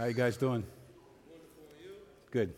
How 0.00 0.06
you 0.06 0.14
guys 0.14 0.38
doing? 0.38 0.64
Good. 2.30 2.54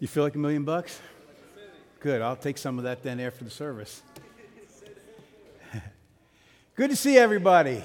You 0.00 0.08
feel 0.08 0.24
like 0.24 0.34
a 0.34 0.38
million 0.38 0.64
bucks? 0.64 1.00
Good. 2.00 2.20
I'll 2.20 2.34
take 2.34 2.58
some 2.58 2.76
of 2.76 2.82
that 2.82 3.04
then 3.04 3.20
after 3.20 3.44
the 3.44 3.50
service. 3.50 4.02
Good 6.74 6.90
to 6.90 6.96
see 6.96 7.16
everybody. 7.16 7.80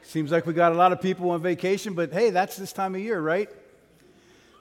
Seems 0.00 0.30
like 0.32 0.46
we 0.46 0.54
got 0.54 0.72
a 0.72 0.76
lot 0.76 0.92
of 0.92 1.02
people 1.02 1.28
on 1.28 1.42
vacation, 1.42 1.92
but 1.92 2.10
hey, 2.10 2.30
that's 2.30 2.56
this 2.56 2.72
time 2.72 2.94
of 2.94 3.02
year, 3.02 3.20
right? 3.20 3.50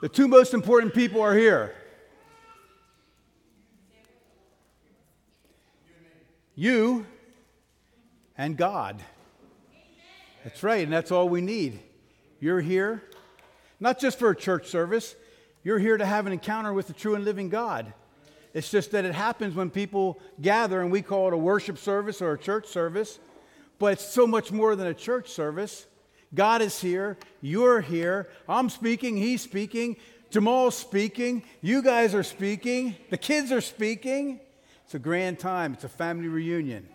The 0.01 0.09
two 0.09 0.27
most 0.27 0.53
important 0.53 0.93
people 0.93 1.21
are 1.21 1.33
here. 1.33 1.73
You 6.55 7.05
and 8.37 8.57
God. 8.57 9.01
That's 10.49 10.63
right, 10.63 10.83
and 10.83 10.91
that's 10.91 11.11
all 11.11 11.29
we 11.29 11.41
need. 11.41 11.79
You're 12.39 12.59
here, 12.59 13.03
not 13.79 13.99
just 13.99 14.17
for 14.17 14.31
a 14.31 14.35
church 14.35 14.67
service, 14.67 15.15
you're 15.63 15.77
here 15.77 15.95
to 15.95 16.07
have 16.07 16.25
an 16.25 16.33
encounter 16.33 16.73
with 16.73 16.87
the 16.87 16.93
true 16.93 17.13
and 17.13 17.23
living 17.23 17.49
God. 17.49 17.93
It's 18.55 18.71
just 18.71 18.89
that 18.93 19.05
it 19.05 19.13
happens 19.13 19.53
when 19.53 19.69
people 19.69 20.19
gather 20.41 20.81
and 20.81 20.91
we 20.91 21.03
call 21.03 21.27
it 21.27 21.35
a 21.35 21.37
worship 21.37 21.77
service 21.77 22.19
or 22.19 22.33
a 22.33 22.37
church 22.37 22.65
service, 22.65 23.19
but 23.77 23.93
it's 23.93 24.05
so 24.05 24.25
much 24.25 24.51
more 24.51 24.75
than 24.75 24.87
a 24.87 24.93
church 24.95 25.29
service. 25.29 25.85
God 26.33 26.63
is 26.63 26.81
here, 26.81 27.19
you're 27.41 27.81
here, 27.81 28.27
I'm 28.47 28.71
speaking, 28.71 29.17
he's 29.17 29.43
speaking, 29.43 29.97
Jamal's 30.31 30.75
speaking, 30.75 31.43
you 31.61 31.83
guys 31.83 32.15
are 32.15 32.23
speaking, 32.23 32.95
the 33.11 33.17
kids 33.17 33.51
are 33.51 33.61
speaking. 33.61 34.39
It's 34.83 34.95
a 34.95 34.99
grand 34.99 35.37
time, 35.37 35.73
it's 35.73 35.83
a 35.83 35.89
family 35.89 36.27
reunion. 36.27 36.89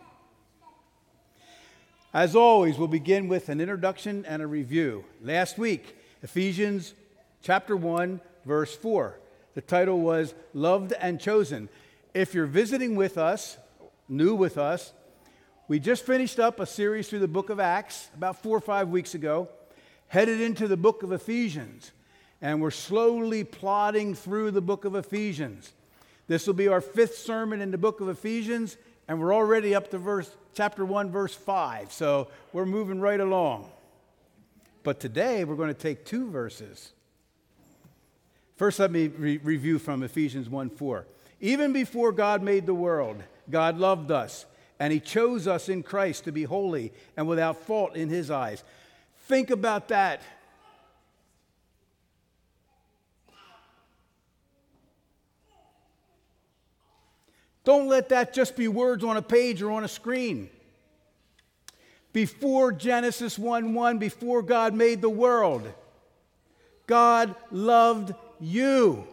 As 2.14 2.36
always, 2.36 2.78
we'll 2.78 2.86
begin 2.86 3.26
with 3.26 3.48
an 3.48 3.60
introduction 3.60 4.24
and 4.28 4.40
a 4.40 4.46
review. 4.46 5.04
Last 5.20 5.58
week, 5.58 5.98
Ephesians 6.22 6.94
chapter 7.42 7.76
1, 7.76 8.20
verse 8.44 8.76
4. 8.76 9.18
The 9.56 9.60
title 9.60 9.98
was 9.98 10.32
Loved 10.52 10.92
and 10.92 11.20
Chosen. 11.20 11.68
If 12.14 12.32
you're 12.32 12.46
visiting 12.46 12.94
with 12.94 13.18
us, 13.18 13.58
new 14.08 14.36
with 14.36 14.58
us, 14.58 14.92
we 15.66 15.80
just 15.80 16.06
finished 16.06 16.38
up 16.38 16.60
a 16.60 16.66
series 16.66 17.08
through 17.08 17.18
the 17.18 17.26
book 17.26 17.50
of 17.50 17.58
Acts 17.58 18.08
about 18.14 18.40
four 18.40 18.56
or 18.56 18.60
five 18.60 18.90
weeks 18.90 19.16
ago, 19.16 19.48
headed 20.06 20.40
into 20.40 20.68
the 20.68 20.76
book 20.76 21.02
of 21.02 21.10
Ephesians, 21.10 21.90
and 22.40 22.62
we're 22.62 22.70
slowly 22.70 23.42
plodding 23.42 24.14
through 24.14 24.52
the 24.52 24.62
book 24.62 24.84
of 24.84 24.94
Ephesians. 24.94 25.72
This 26.28 26.46
will 26.46 26.54
be 26.54 26.68
our 26.68 26.80
fifth 26.80 27.16
sermon 27.16 27.60
in 27.60 27.72
the 27.72 27.76
book 27.76 28.00
of 28.00 28.08
Ephesians, 28.08 28.76
and 29.08 29.20
we're 29.20 29.34
already 29.34 29.74
up 29.74 29.90
to 29.90 29.98
verse 29.98 30.30
chapter 30.54 30.84
1 30.84 31.10
verse 31.10 31.34
5. 31.34 31.92
So 31.92 32.28
we're 32.52 32.66
moving 32.66 33.00
right 33.00 33.20
along. 33.20 33.70
But 34.82 35.00
today 35.00 35.44
we're 35.44 35.56
going 35.56 35.68
to 35.68 35.74
take 35.74 36.04
two 36.04 36.30
verses. 36.30 36.92
First 38.56 38.78
let 38.78 38.90
me 38.90 39.08
re- 39.08 39.38
review 39.38 39.78
from 39.78 40.02
Ephesians 40.02 40.48
1 40.48 40.70
4. 40.70 41.06
Even 41.40 41.72
before 41.72 42.12
God 42.12 42.42
made 42.42 42.66
the 42.66 42.74
world, 42.74 43.22
God 43.50 43.78
loved 43.78 44.10
us, 44.10 44.46
and 44.78 44.92
he 44.92 45.00
chose 45.00 45.46
us 45.46 45.68
in 45.68 45.82
Christ 45.82 46.24
to 46.24 46.32
be 46.32 46.44
holy 46.44 46.92
and 47.16 47.26
without 47.26 47.64
fault 47.64 47.96
in 47.96 48.08
his 48.08 48.30
eyes. 48.30 48.62
Think 49.26 49.50
about 49.50 49.88
that. 49.88 50.22
Don't 57.64 57.88
let 57.88 58.10
that 58.10 58.34
just 58.34 58.56
be 58.56 58.68
words 58.68 59.02
on 59.02 59.16
a 59.16 59.22
page 59.22 59.62
or 59.62 59.70
on 59.70 59.84
a 59.84 59.88
screen. 59.88 60.50
Before 62.12 62.70
Genesis 62.70 63.38
1 63.38 63.74
1, 63.74 63.98
before 63.98 64.42
God 64.42 64.74
made 64.74 65.00
the 65.00 65.10
world, 65.10 65.66
God 66.86 67.34
loved 67.50 68.14
you. 68.38 69.06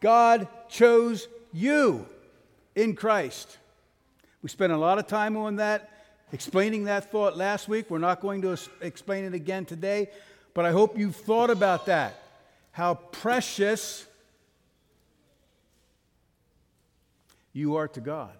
God 0.00 0.48
chose 0.68 1.28
you 1.52 2.06
in 2.74 2.94
Christ. 2.94 3.58
We 4.42 4.48
spent 4.48 4.72
a 4.72 4.76
lot 4.76 4.98
of 4.98 5.06
time 5.06 5.36
on 5.36 5.56
that, 5.56 5.90
explaining 6.32 6.84
that 6.84 7.10
thought 7.10 7.36
last 7.36 7.68
week. 7.68 7.90
We're 7.90 7.98
not 7.98 8.20
going 8.20 8.42
to 8.42 8.58
explain 8.80 9.24
it 9.24 9.34
again 9.34 9.64
today, 9.64 10.10
but 10.54 10.64
I 10.64 10.72
hope 10.72 10.98
you've 10.98 11.16
thought 11.16 11.50
about 11.50 11.86
that. 11.86 12.22
How 12.72 12.94
precious 12.94 14.06
you 17.56 17.76
are 17.76 17.88
to 17.88 18.02
God. 18.02 18.36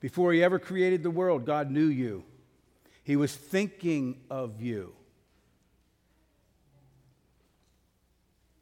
Before 0.00 0.32
He 0.32 0.42
ever 0.42 0.58
created 0.58 1.04
the 1.04 1.10
world, 1.10 1.46
God 1.46 1.70
knew 1.70 1.86
you, 1.86 2.24
He 3.04 3.14
was 3.14 3.34
thinking 3.34 4.20
of 4.28 4.60
you. 4.60 4.92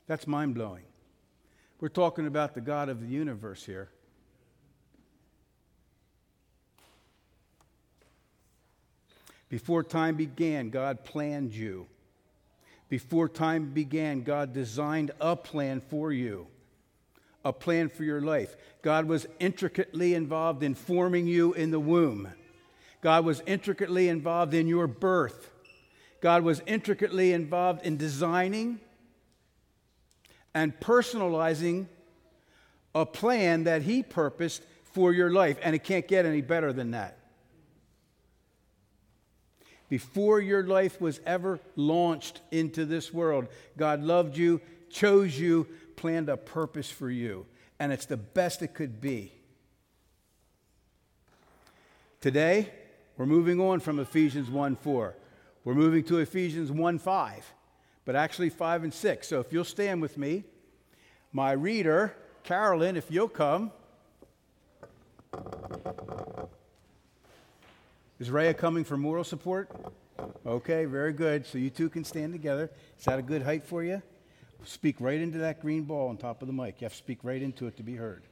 That's 0.07 0.27
mind 0.27 0.55
blowing. 0.55 0.85
We're 1.81 1.89
talking 1.89 2.27
about 2.27 2.55
the 2.55 2.61
God 2.61 2.91
of 2.91 3.01
the 3.01 3.07
universe 3.07 3.65
here. 3.65 3.89
Before 9.49 9.83
time 9.83 10.17
began, 10.17 10.69
God 10.69 11.05
planned 11.05 11.55
you. 11.55 11.87
Before 12.89 13.29
time 13.29 13.73
began, 13.73 14.23
God 14.23 14.53
designed 14.53 15.11
a 15.21 15.37
plan 15.37 15.81
for 15.81 16.13
you, 16.13 16.47
a 17.45 17.53
plan 17.53 17.89
for 17.89 18.05
your 18.05 18.21
life. 18.21 18.55
God 18.83 19.07
was 19.07 19.27
intricately 19.41 20.15
involved 20.15 20.63
in 20.63 20.75
forming 20.75 21.27
you 21.27 21.55
in 21.55 21.71
the 21.71 21.81
womb. 21.81 22.29
God 23.01 23.25
was 23.25 23.43
intricately 23.47 24.09
involved 24.09 24.55
in 24.55 24.67
your 24.67 24.87
birth. 24.87 25.51
God 26.21 26.43
was 26.43 26.63
intricately 26.67 27.33
involved 27.33 27.85
in 27.85 27.97
designing 27.97 28.81
and 30.55 30.79
personalizing 30.81 31.87
a 32.95 33.05
plan 33.05 33.65
that 33.65 33.83
He 33.83 34.03
purposed 34.03 34.63
for 34.93 35.13
your 35.13 35.31
life. 35.31 35.59
And 35.63 35.75
it 35.75 35.85
can't 35.85 36.07
get 36.07 36.25
any 36.25 36.41
better 36.41 36.73
than 36.73 36.93
that 36.93 37.19
before 39.89 40.41
your 40.41 40.65
life 40.65 41.01
was 41.01 41.21
ever 41.27 41.61
launched 41.77 42.41
into 42.51 42.85
this 42.85 43.13
world, 43.13 43.49
God 43.77 44.03
loved 44.03 44.37
you, 44.37 44.61
chose 44.91 45.39
you, 45.39 45.67
planned 45.97 46.29
a 46.29 46.37
purpose 46.37 46.91
for 46.91 47.11
you. 47.11 47.47
And 47.79 47.93
it's 47.93 48.07
the 48.07 48.17
best 48.17 48.63
it 48.63 48.75
could 48.75 49.01
be. 49.01 49.33
Today, 52.21 52.71
we're 53.17 53.27
moving 53.27 53.61
on 53.61 53.81
from 53.81 53.99
Ephesians 54.01 54.51
1 54.51 54.77
4. 54.77 55.15
We're 55.65 55.75
moving 55.75 56.05
to 56.05 56.19
Ephesians 56.19 56.71
1 56.71 56.99
5, 56.99 57.53
but 58.05 58.17
actually 58.17 58.51
5 58.51 58.85
and 58.85 58.95
6. 58.95 59.29
So 59.29 59.41
if 59.41 59.53
you'll 59.53 59.65
stand 59.65 60.01
with 60.01 60.17
me, 60.17 60.45
my 61.33 61.53
reader, 61.53 62.15
Carolyn, 62.43 62.97
if 62.97 63.11
you'll 63.11 63.29
come. 63.29 63.73
Is 68.19 68.31
Rhea 68.31 68.55
coming 68.55 68.85
for 68.85 68.97
moral 68.97 69.25
support? 69.25 69.71
Okay, 70.47 70.85
very 70.85 71.13
good. 71.13 71.47
So 71.47 71.59
you 71.59 71.71
two 71.71 71.89
can 71.89 72.05
stand 72.05 72.33
together. 72.33 72.71
Is 72.99 73.05
that 73.05 73.19
a 73.19 73.23
good 73.23 73.43
height 73.43 73.65
for 73.65 73.83
you? 73.83 74.03
Speak 74.65 74.97
right 75.01 75.21
into 75.21 75.39
that 75.39 75.61
green 75.61 75.83
ball 75.83 76.09
on 76.09 76.17
top 76.17 76.41
of 76.41 76.47
the 76.47 76.55
mic. 76.55 76.81
You 76.81 76.87
have 76.87 76.93
to 76.93 76.99
speak 76.99 77.19
right 77.23 77.43
into 77.43 77.67
it 77.67 77.77
to 77.77 77.83
be 77.83 77.97
heard. 77.97 78.23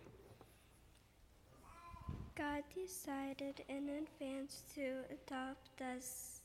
God 2.36 2.62
decided 2.74 3.62
in 3.68 3.88
advance 3.88 4.62
to 4.74 5.02
adopt 5.10 5.82
us 5.82 6.40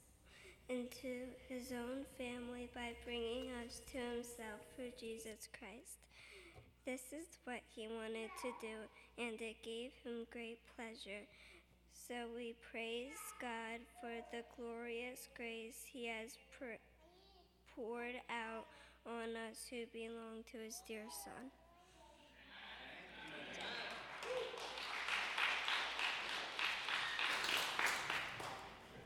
into 0.67 1.27
his 1.47 1.71
own 1.71 2.03
family 2.17 2.69
by 2.75 2.91
bringing 3.05 3.51
us 3.63 3.81
to 3.91 3.97
himself 3.97 4.59
through 4.75 4.91
Jesus 4.99 5.47
Christ. 5.57 6.03
This 6.85 7.13
is 7.13 7.37
what 7.45 7.61
he 7.73 7.87
wanted 7.87 8.29
to 8.41 8.51
do, 8.59 8.75
and 9.17 9.39
it 9.39 9.55
gave 9.63 9.91
him 10.03 10.27
great 10.31 10.59
pleasure. 10.75 11.23
So 12.05 12.13
we 12.35 12.55
praise 12.71 13.17
God 13.41 13.79
for 13.99 14.11
the 14.31 14.43
glorious 14.55 15.27
grace 15.35 15.83
He 15.91 16.07
has 16.07 16.37
pr- 16.57 16.79
poured 17.75 18.15
out 18.29 18.65
on 19.05 19.35
us 19.49 19.65
who 19.69 19.85
belong 19.91 20.43
to 20.51 20.57
His 20.57 20.81
dear 20.87 21.03
Son. 21.25 21.51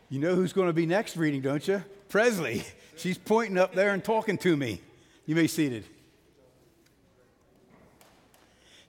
You 0.09 0.19
know 0.19 0.35
who's 0.35 0.51
going 0.51 0.67
to 0.67 0.73
be 0.73 0.85
next 0.85 1.15
reading, 1.15 1.41
don't 1.41 1.65
you? 1.65 1.83
Presley. 2.09 2.63
She's 2.97 3.17
pointing 3.17 3.57
up 3.57 3.73
there 3.73 3.93
and 3.93 4.03
talking 4.03 4.37
to 4.39 4.57
me. 4.57 4.81
You 5.25 5.35
may 5.35 5.43
be 5.43 5.47
seated. 5.47 5.85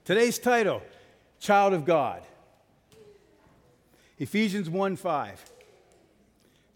Today's 0.03 0.37
title 0.37 0.83
Child 1.39 1.73
of 1.73 1.85
God. 1.85 2.23
Ephesians 4.23 4.69
1 4.69 4.95
5. 4.95 5.51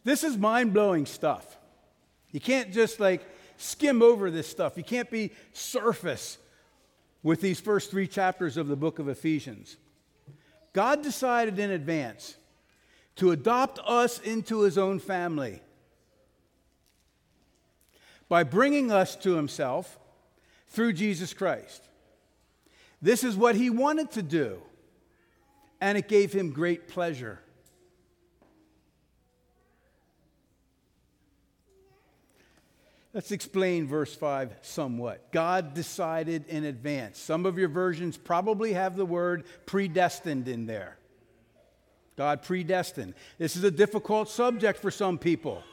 This 0.03 0.25
is 0.25 0.37
mind 0.37 0.73
blowing 0.73 1.05
stuff. 1.05 1.57
You 2.31 2.41
can't 2.41 2.73
just 2.73 2.99
like 2.99 3.25
skim 3.55 4.01
over 4.01 4.29
this 4.29 4.49
stuff. 4.49 4.75
You 4.75 4.83
can't 4.83 5.09
be 5.09 5.31
surface 5.53 6.39
with 7.23 7.39
these 7.39 7.61
first 7.61 7.89
three 7.89 8.05
chapters 8.05 8.57
of 8.57 8.67
the 8.67 8.75
book 8.75 8.99
of 8.99 9.07
Ephesians. 9.07 9.77
God 10.73 11.01
decided 11.01 11.57
in 11.57 11.71
advance 11.71 12.35
to 13.15 13.31
adopt 13.31 13.79
us 13.79 14.19
into 14.19 14.63
his 14.63 14.77
own 14.77 14.99
family 14.99 15.61
by 18.27 18.43
bringing 18.43 18.91
us 18.91 19.15
to 19.15 19.35
himself 19.35 19.97
through 20.67 20.91
Jesus 20.91 21.33
Christ. 21.33 21.87
This 23.01 23.23
is 23.23 23.37
what 23.37 23.55
he 23.55 23.69
wanted 23.69 24.11
to 24.11 24.21
do, 24.21 24.61
and 25.79 25.97
it 25.97 26.07
gave 26.07 26.33
him 26.33 26.51
great 26.51 26.87
pleasure. 26.87 27.39
Let's 33.13 33.31
explain 33.31 33.87
verse 33.87 34.13
5 34.13 34.53
somewhat. 34.61 35.31
God 35.31 35.73
decided 35.73 36.45
in 36.49 36.65
advance. 36.65 37.17
Some 37.17 37.47
of 37.47 37.57
your 37.57 37.69
versions 37.69 38.15
probably 38.15 38.73
have 38.73 38.95
the 38.95 39.07
word 39.07 39.45
predestined 39.65 40.47
in 40.47 40.67
there. 40.67 40.97
God 42.15 42.43
predestined. 42.43 43.15
This 43.37 43.55
is 43.55 43.63
a 43.63 43.71
difficult 43.71 44.29
subject 44.29 44.79
for 44.79 44.91
some 44.91 45.17
people. 45.17 45.63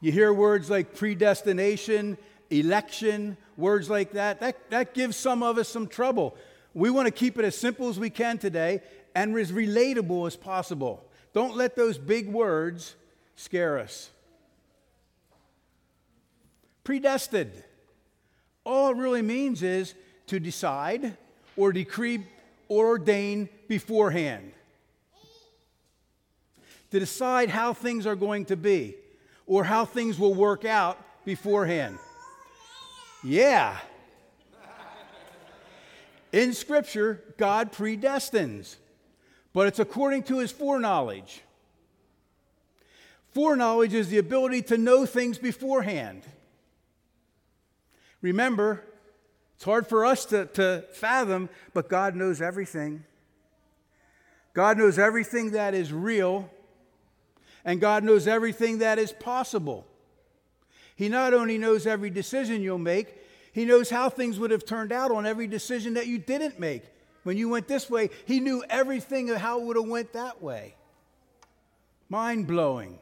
You 0.00 0.12
hear 0.12 0.32
words 0.32 0.70
like 0.70 0.94
predestination, 0.94 2.16
election, 2.50 3.36
words 3.56 3.90
like 3.90 4.12
that. 4.12 4.40
That, 4.40 4.70
that 4.70 4.94
gives 4.94 5.16
some 5.16 5.42
of 5.42 5.58
us 5.58 5.68
some 5.68 5.86
trouble. 5.88 6.36
We 6.76 6.90
want 6.90 7.06
to 7.06 7.10
keep 7.10 7.38
it 7.38 7.44
as 7.46 7.56
simple 7.56 7.88
as 7.88 7.98
we 7.98 8.10
can 8.10 8.36
today 8.36 8.82
and 9.14 9.34
as 9.38 9.50
relatable 9.50 10.26
as 10.26 10.36
possible. 10.36 11.02
Don't 11.32 11.56
let 11.56 11.74
those 11.74 11.96
big 11.96 12.28
words 12.28 12.94
scare 13.34 13.78
us. 13.78 14.10
Predestined. 16.84 17.64
All 18.62 18.90
it 18.90 18.98
really 18.98 19.22
means 19.22 19.62
is 19.62 19.94
to 20.26 20.38
decide 20.38 21.16
or 21.56 21.72
decree 21.72 22.26
or 22.68 22.88
ordain 22.88 23.48
beforehand. 23.68 24.52
To 26.90 27.00
decide 27.00 27.48
how 27.48 27.72
things 27.72 28.06
are 28.06 28.16
going 28.16 28.44
to 28.46 28.56
be 28.56 28.96
or 29.46 29.64
how 29.64 29.86
things 29.86 30.18
will 30.18 30.34
work 30.34 30.66
out 30.66 30.98
beforehand. 31.24 31.98
Yeah. 33.24 33.78
In 36.36 36.52
Scripture, 36.52 37.24
God 37.38 37.72
predestines, 37.72 38.76
but 39.54 39.68
it's 39.68 39.78
according 39.78 40.24
to 40.24 40.40
his 40.40 40.52
foreknowledge. 40.52 41.40
Foreknowledge 43.32 43.94
is 43.94 44.10
the 44.10 44.18
ability 44.18 44.60
to 44.64 44.76
know 44.76 45.06
things 45.06 45.38
beforehand. 45.38 46.24
Remember, 48.20 48.84
it's 49.54 49.64
hard 49.64 49.86
for 49.86 50.04
us 50.04 50.26
to, 50.26 50.44
to 50.44 50.84
fathom, 50.92 51.48
but 51.72 51.88
God 51.88 52.14
knows 52.14 52.42
everything. 52.42 53.04
God 54.52 54.76
knows 54.76 54.98
everything 54.98 55.52
that 55.52 55.72
is 55.72 55.90
real, 55.90 56.50
and 57.64 57.80
God 57.80 58.04
knows 58.04 58.28
everything 58.28 58.80
that 58.80 58.98
is 58.98 59.10
possible. 59.10 59.86
He 60.96 61.08
not 61.08 61.32
only 61.32 61.56
knows 61.56 61.86
every 61.86 62.10
decision 62.10 62.60
you'll 62.60 62.76
make, 62.76 63.22
He 63.56 63.64
knows 63.64 63.88
how 63.88 64.10
things 64.10 64.38
would 64.38 64.50
have 64.50 64.66
turned 64.66 64.92
out 64.92 65.10
on 65.10 65.24
every 65.24 65.46
decision 65.46 65.94
that 65.94 66.06
you 66.06 66.18
didn't 66.18 66.60
make. 66.60 66.82
When 67.22 67.38
you 67.38 67.48
went 67.48 67.66
this 67.66 67.88
way, 67.88 68.10
He 68.26 68.38
knew 68.38 68.62
everything 68.68 69.30
of 69.30 69.38
how 69.38 69.58
it 69.58 69.64
would 69.64 69.76
have 69.76 69.88
went 69.88 70.12
that 70.12 70.42
way. 70.42 70.74
Mind 72.10 72.46
blowing. 72.46 72.98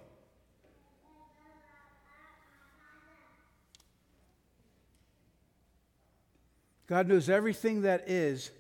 God 6.87 7.09
knows 7.09 7.29
everything 7.29 7.83
that 7.83 8.09
is, 8.09 8.53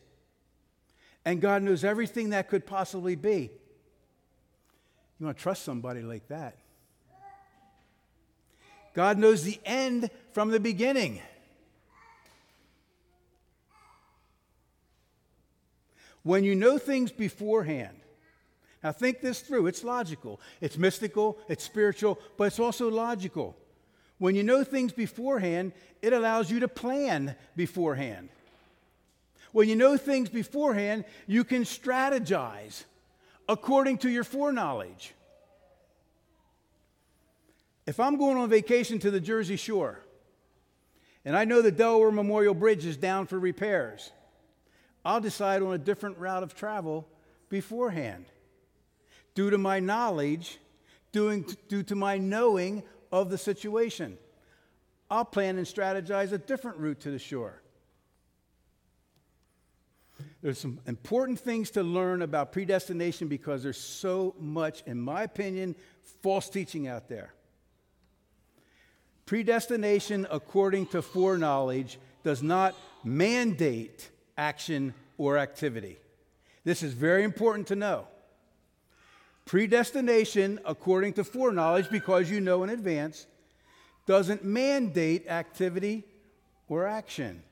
and 1.25 1.41
God 1.41 1.62
knows 1.62 1.85
everything 1.85 2.31
that 2.31 2.49
could 2.49 2.67
possibly 2.67 3.14
be. 3.14 3.52
You 5.20 5.26
want 5.26 5.37
to 5.37 5.43
trust 5.44 5.62
somebody 5.62 6.02
like 6.02 6.26
that? 6.26 6.56
God 8.94 9.17
knows 9.17 9.44
the 9.44 9.61
end 9.64 10.11
from 10.32 10.50
the 10.50 10.58
beginning. 10.58 11.23
When 16.25 16.43
you 16.43 16.55
know 16.55 16.79
things 16.79 17.12
beforehand, 17.12 17.97
now 18.82 18.93
think 18.93 19.21
this 19.21 19.41
through. 19.41 19.67
It's 19.67 19.85
logical, 19.85 20.41
it's 20.61 20.76
mystical, 20.76 21.38
it's 21.49 21.65
spiritual, 21.65 22.19
but 22.37 22.44
it's 22.44 22.59
also 22.59 22.91
logical. 22.91 23.56
When 24.19 24.35
you 24.35 24.43
know 24.43 24.65
things 24.65 24.93
beforehand, 24.93 25.73
it 26.03 26.12
allows 26.12 26.50
you 26.50 26.61
to 26.61 26.69
plan 26.69 27.37
beforehand. 27.56 28.31
When 29.53 29.69
you 29.69 29.76
know 29.76 29.97
things 29.97 30.29
beforehand, 30.29 31.05
you 31.26 31.44
can 31.44 31.62
strategize 31.62 32.85
according 33.49 33.99
to 33.99 34.11
your 34.11 34.25
foreknowledge. 34.25 35.15
If 37.87 38.00
I'm 38.00 38.17
going 38.17 38.38
on 38.38 38.49
vacation 38.49 38.99
to 39.00 39.11
the 39.11 39.20
Jersey 39.20 39.56
Shore 39.56 40.00
and 41.25 41.37
I 41.37 41.44
know 41.44 41.61
the 41.61 41.70
Delaware 41.70 42.11
Memorial 42.11 42.55
Bridge 42.55 42.87
is 42.87 42.97
down 42.97 43.27
for 43.27 43.38
repairs, 43.38 44.11
I'll 45.05 45.21
decide 45.21 45.62
on 45.62 45.75
a 45.75 45.79
different 45.79 46.19
route 46.19 46.43
of 46.43 46.55
travel 46.55 47.06
beforehand 47.49 48.27
due 49.35 49.51
to 49.51 49.59
my 49.59 49.81
knowledge, 49.81 50.59
due 51.12 51.43
to 51.69 51.95
my 51.95 52.19
knowing 52.19 52.83
of 53.12 53.31
the 53.31 53.39
situation. 53.39 54.17
I'll 55.11 55.25
plan 55.25 55.59
and 55.59 55.67
strategize 55.67 56.33
a 56.33 56.39
different 56.39 56.79
route 56.79 57.01
to 57.01 57.11
the 57.11 57.19
shore. 57.19 57.61
There's 60.43 60.59
some 60.59 60.81
important 60.87 61.41
things 61.41 61.71
to 61.73 61.83
learn 61.83 62.23
about 62.23 62.53
predestination 62.53 63.29
because 63.29 63.62
there's 63.62 63.81
so 63.81 64.35
much, 64.39 64.83
in 64.87 65.01
my 65.01 65.23
opinion, 65.23 65.75
false 66.23 66.49
teaching 66.49 66.87
out 66.87 67.09
there. 67.09 67.35
Predestination, 69.27 70.27
according 70.31 70.87
to 70.89 71.03
foreknowledge, 71.03 71.99
does 72.23 72.43
not 72.43 72.75
mandate 73.03 74.11
action 74.37 74.95
or 75.19 75.39
activity. 75.39 75.99
This 76.65 76.83
is 76.83 76.93
very 76.93 77.25
important 77.25 77.69
to 77.69 77.77
know. 77.77 78.07
Predestination, 79.45 80.59
according 80.65 81.13
to 81.15 81.25
foreknowledge, 81.25 81.91
because 81.91 82.31
you 82.31 82.41
know 82.41 82.65
in 82.65 82.71
advance, 82.71 83.27
doesn't 84.07 84.45
mandate 84.45 85.29
activity 85.29 86.05
or 86.69 86.87
action. 86.87 87.43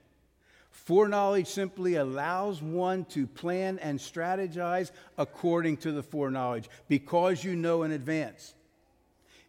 Foreknowledge 0.70 1.46
simply 1.46 1.96
allows 1.96 2.62
one 2.62 3.04
to 3.06 3.26
plan 3.26 3.78
and 3.78 3.98
strategize 3.98 4.90
according 5.18 5.76
to 5.78 5.92
the 5.92 6.02
foreknowledge 6.02 6.68
because 6.88 7.44
you 7.44 7.54
know 7.54 7.82
in 7.82 7.92
advance. 7.92 8.54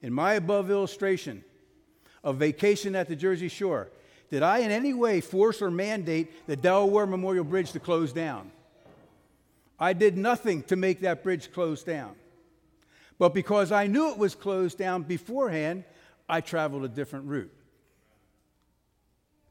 In 0.01 0.11
my 0.11 0.33
above 0.33 0.69
illustration 0.69 1.43
of 2.23 2.37
vacation 2.37 2.93
at 2.93 3.07
the 3.07 3.15
Jersey 3.15 3.47
Shore, 3.47 3.89
did 4.29 4.43
I 4.43 4.59
in 4.59 4.71
any 4.71 4.93
way 4.93 5.21
force 5.21 5.61
or 5.61 5.69
mandate 5.69 6.47
the 6.47 6.55
Delaware 6.55 7.05
Memorial 7.05 7.43
Bridge 7.43 7.71
to 7.73 7.79
close 7.79 8.11
down? 8.11 8.51
I 9.79 9.93
did 9.93 10.17
nothing 10.17 10.63
to 10.63 10.75
make 10.75 11.01
that 11.01 11.23
bridge 11.23 11.51
close 11.51 11.83
down. 11.83 12.15
But 13.19 13.33
because 13.33 13.71
I 13.71 13.87
knew 13.87 14.11
it 14.11 14.17
was 14.17 14.35
closed 14.35 14.77
down 14.77 15.03
beforehand, 15.03 15.83
I 16.27 16.41
traveled 16.41 16.83
a 16.83 16.87
different 16.87 17.25
route. 17.25 17.53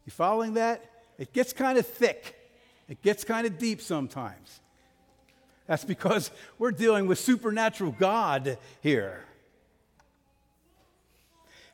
You 0.04 0.10
following 0.10 0.54
that? 0.54 0.84
It 1.18 1.32
gets 1.32 1.52
kind 1.52 1.78
of 1.78 1.86
thick, 1.86 2.36
it 2.88 3.02
gets 3.02 3.24
kind 3.24 3.46
of 3.46 3.58
deep 3.58 3.80
sometimes. 3.80 4.60
That's 5.66 5.84
because 5.84 6.30
we're 6.58 6.72
dealing 6.72 7.06
with 7.06 7.18
supernatural 7.18 7.92
God 7.92 8.58
here. 8.80 9.24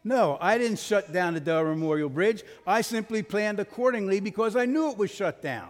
No, 0.09 0.39
I 0.41 0.57
didn't 0.57 0.79
shut 0.79 1.13
down 1.13 1.35
the 1.35 1.41
Delaware 1.41 1.75
Memorial 1.75 2.09
Bridge. 2.09 2.43
I 2.67 2.81
simply 2.81 3.23
planned 3.23 3.61
accordingly 3.61 4.21
because 4.21 4.57
I 4.57 4.65
knew 4.65 4.91
it 4.91 4.97
was 4.97 5.11
shut 5.11 5.43
down. 5.43 5.69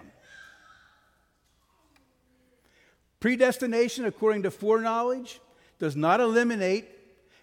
Predestination, 3.18 4.04
according 4.04 4.44
to 4.44 4.52
foreknowledge, 4.52 5.40
does 5.80 5.96
not 5.96 6.20
eliminate, 6.20 6.86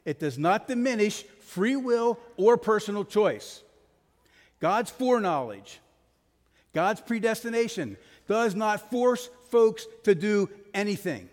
it 0.05 0.21
does 0.21 0.37
not 0.37 0.69
diminish 0.69 1.23
free 1.41 1.75
will 1.75 2.17
or 2.37 2.55
personal 2.55 3.03
choice. 3.03 3.61
God's 4.61 4.89
foreknowledge, 4.89 5.81
God's 6.73 7.01
predestination 7.01 7.97
does 8.25 8.55
not 8.55 8.89
force 8.89 9.29
folks 9.49 9.85
to 10.03 10.15
do 10.15 10.49
anything. 10.73 11.27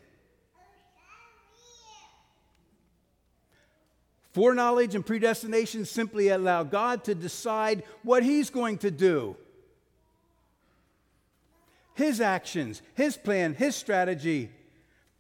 Foreknowledge 4.33 4.95
and 4.95 5.05
predestination 5.05 5.85
simply 5.85 6.29
allow 6.29 6.63
God 6.63 7.05
to 7.05 7.15
decide 7.15 7.83
what 8.03 8.23
He's 8.23 8.51
going 8.51 8.79
to 8.79 8.91
do. 8.91 9.37
His 11.95 12.21
actions, 12.21 12.81
His 12.95 13.17
plan, 13.17 13.55
His 13.55 13.77
strategy 13.77 14.51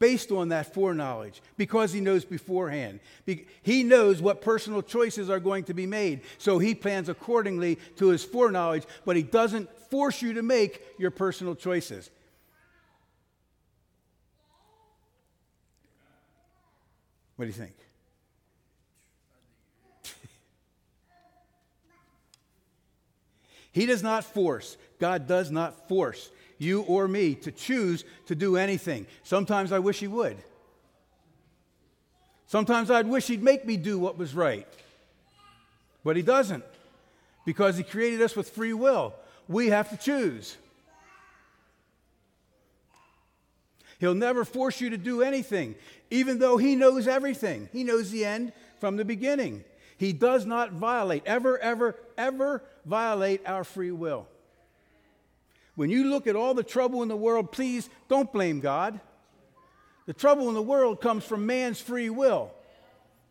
based 0.02 0.33
on 0.33 0.49
that 0.49 0.75
foreknowledge 0.75 1.40
because 1.57 1.92
he 1.92 2.00
knows 2.00 2.25
beforehand. 2.25 2.99
He 3.62 3.85
knows 3.85 4.21
what 4.21 4.42
personal 4.42 4.83
choices 4.83 5.31
are 5.31 5.38
going 5.38 5.62
to 5.66 5.75
be 5.75 5.87
made, 5.87 6.23
so 6.38 6.59
he 6.59 6.75
plans 6.75 7.09
accordingly 7.09 7.78
to 7.99 8.09
his 8.09 8.25
foreknowledge, 8.25 8.83
but 9.04 9.14
he 9.14 9.23
doesn't 9.23 9.71
force 9.90 10.21
you 10.21 10.33
to 10.33 10.42
make 10.42 10.83
your 10.99 11.12
personal 11.12 11.54
choices. 11.54 12.11
What 17.37 17.45
do 17.45 17.47
you 17.47 17.52
think? 17.52 17.76
He 23.73 23.87
does 23.87 24.02
not 24.02 24.25
force, 24.25 24.76
God 25.00 25.26
does 25.26 25.50
not 25.50 25.88
force 25.88 26.31
you 26.59 26.83
or 26.83 27.09
me 27.09 27.35
to 27.35 27.50
choose 27.50 28.05
to 28.26 28.35
do 28.35 28.57
anything. 28.57 29.07
Sometimes 29.25 29.73
I 29.73 29.81
wish 29.81 29.99
He 29.99 30.07
would. 30.07 30.37
Sometimes 32.47 32.91
I'd 32.91 33.09
wish 33.09 33.26
He'd 33.26 33.43
make 33.43 33.67
me 33.67 33.76
do 33.76 33.99
what 33.99 34.19
was 34.19 34.35
right. 34.35 34.69
But 36.05 36.17
He 36.17 36.23
doesn't 36.23 36.64
because 37.45 37.76
He 37.76 37.83
created 37.83 38.23
us 38.23 38.37
with 38.37 38.50
free 38.50 38.75
will. 38.75 39.14
We 39.49 39.69
have 39.69 39.91
to 39.91 39.97
choose. 39.97 40.57
He'll 43.99 44.14
never 44.14 44.45
force 44.45 44.81
you 44.81 44.91
to 44.91 44.99
do 44.99 45.23
anything, 45.23 45.76
even 46.11 46.38
though 46.38 46.59
He 46.59 46.76
knows 46.76 47.09
everything. 47.09 47.69
He 47.73 47.85
knows 47.85 48.11
the 48.11 48.25
end 48.25 48.52
from 48.81 48.97
the 48.97 49.05
beginning. 49.05 49.64
He 50.02 50.12
does 50.12 50.44
not 50.44 50.73
violate, 50.73 51.23
ever, 51.26 51.61
ever, 51.61 51.94
ever 52.18 52.64
violate 52.85 53.40
our 53.47 53.62
free 53.62 53.92
will. 53.92 54.26
When 55.76 55.90
you 55.90 56.11
look 56.11 56.26
at 56.26 56.35
all 56.35 56.54
the 56.54 56.64
trouble 56.64 57.04
in 57.04 57.09
the 57.09 57.16
world, 57.16 57.52
please 57.52 57.88
don't 58.09 58.32
blame 58.32 58.59
God. 58.59 58.99
The 60.06 60.12
trouble 60.12 60.49
in 60.49 60.56
the 60.56 60.61
world 60.61 61.00
comes 61.00 61.23
from 61.23 61.47
man's 61.47 61.80
free 61.80 62.11
will, 62.11 62.50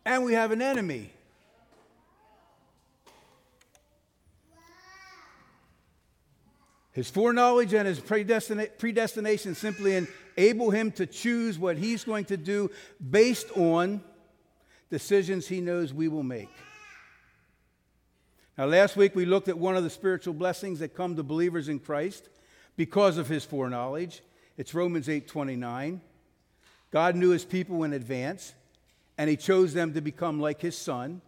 and 0.06 0.24
we 0.24 0.32
have 0.32 0.52
an 0.52 0.62
enemy. 0.62 1.12
His 6.94 7.10
foreknowledge 7.10 7.74
and 7.74 7.86
his 7.86 8.00
predestina- 8.00 8.70
predestination 8.78 9.56
simply 9.56 10.08
enable 10.38 10.70
him 10.70 10.94
to 10.94 11.06
choose 11.06 11.60
what 11.60 11.76
he's 11.76 12.06
going 12.06 12.24
to 12.26 12.38
do 12.38 12.72
based 13.10 13.52
on 13.58 14.02
decisions 14.92 15.48
he 15.48 15.62
knows 15.62 15.94
we 15.94 16.08
will 16.08 16.22
make. 16.22 16.50
Now, 18.58 18.66
last 18.66 18.96
week 18.96 19.16
we 19.16 19.26
looked 19.26 19.48
at 19.48 19.58
one 19.58 19.76
of 19.76 19.84
the 19.84 19.90
spiritual 19.90 20.34
blessings 20.34 20.80
that 20.80 20.94
come 20.94 21.16
to 21.16 21.24
believers 21.24 21.70
in 21.70 21.80
Christ 21.80 22.30
because 22.76 23.18
of 23.18 23.28
his 23.28 23.46
foreknowledge. 23.46 24.22
It's 24.58 24.76
Romans 24.76 25.10
8 25.10 25.28
29. 25.28 26.02
God 26.92 27.16
knew 27.16 27.30
his 27.30 27.46
people 27.46 27.86
in 27.86 27.94
advance, 27.94 28.54
and 29.18 29.30
he 29.30 29.38
chose 29.38 29.74
them 29.74 29.94
to 29.94 30.02
become 30.02 30.42
like 30.42 30.60
his 30.62 30.78
son, 30.78 31.22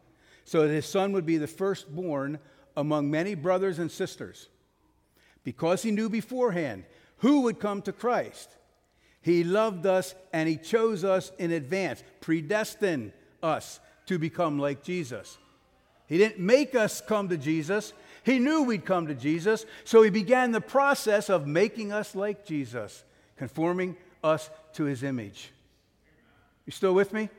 so 0.44 0.68
that 0.68 0.74
his 0.74 0.86
son 0.86 1.14
would 1.14 1.26
be 1.26 1.38
the 1.38 1.48
firstborn 1.48 2.40
among 2.76 3.10
many 3.10 3.34
brothers 3.34 3.80
and 3.80 3.90
sisters. 3.90 4.50
Because 5.46 5.84
he 5.84 5.92
knew 5.92 6.10
beforehand 6.10 6.84
who 7.18 7.42
would 7.42 7.62
come 7.62 7.82
to 7.84 7.94
Christ, 7.94 8.50
he 9.22 9.46
loved 9.46 9.86
us 9.86 10.16
and 10.34 10.50
he 10.50 10.58
chose 10.58 11.06
us 11.06 11.32
in 11.40 11.52
advance, 11.52 12.04
predestined 12.20 13.14
us 13.44 13.80
to 14.08 14.18
become 14.18 14.58
like 14.58 14.84
Jesus. 14.84 15.38
He 16.08 16.18
didn't 16.18 16.40
make 16.40 16.76
us 16.76 17.02
come 17.02 17.30
to 17.30 17.38
Jesus. 17.38 17.94
He 18.24 18.40
knew 18.40 18.64
we'd 18.64 18.86
come 18.86 19.08
to 19.08 19.16
Jesus, 19.16 19.66
so 19.84 20.02
he 20.02 20.10
began 20.10 20.52
the 20.52 20.62
process 20.62 21.30
of 21.30 21.46
making 21.46 21.92
us 21.92 22.16
like 22.16 22.46
Jesus, 22.46 23.04
conforming 23.38 23.98
us 24.24 24.50
to 24.74 24.86
his 24.86 25.04
image. 25.04 25.52
You 26.66 26.72
still 26.72 26.94
with 26.94 27.12
me? 27.14 27.30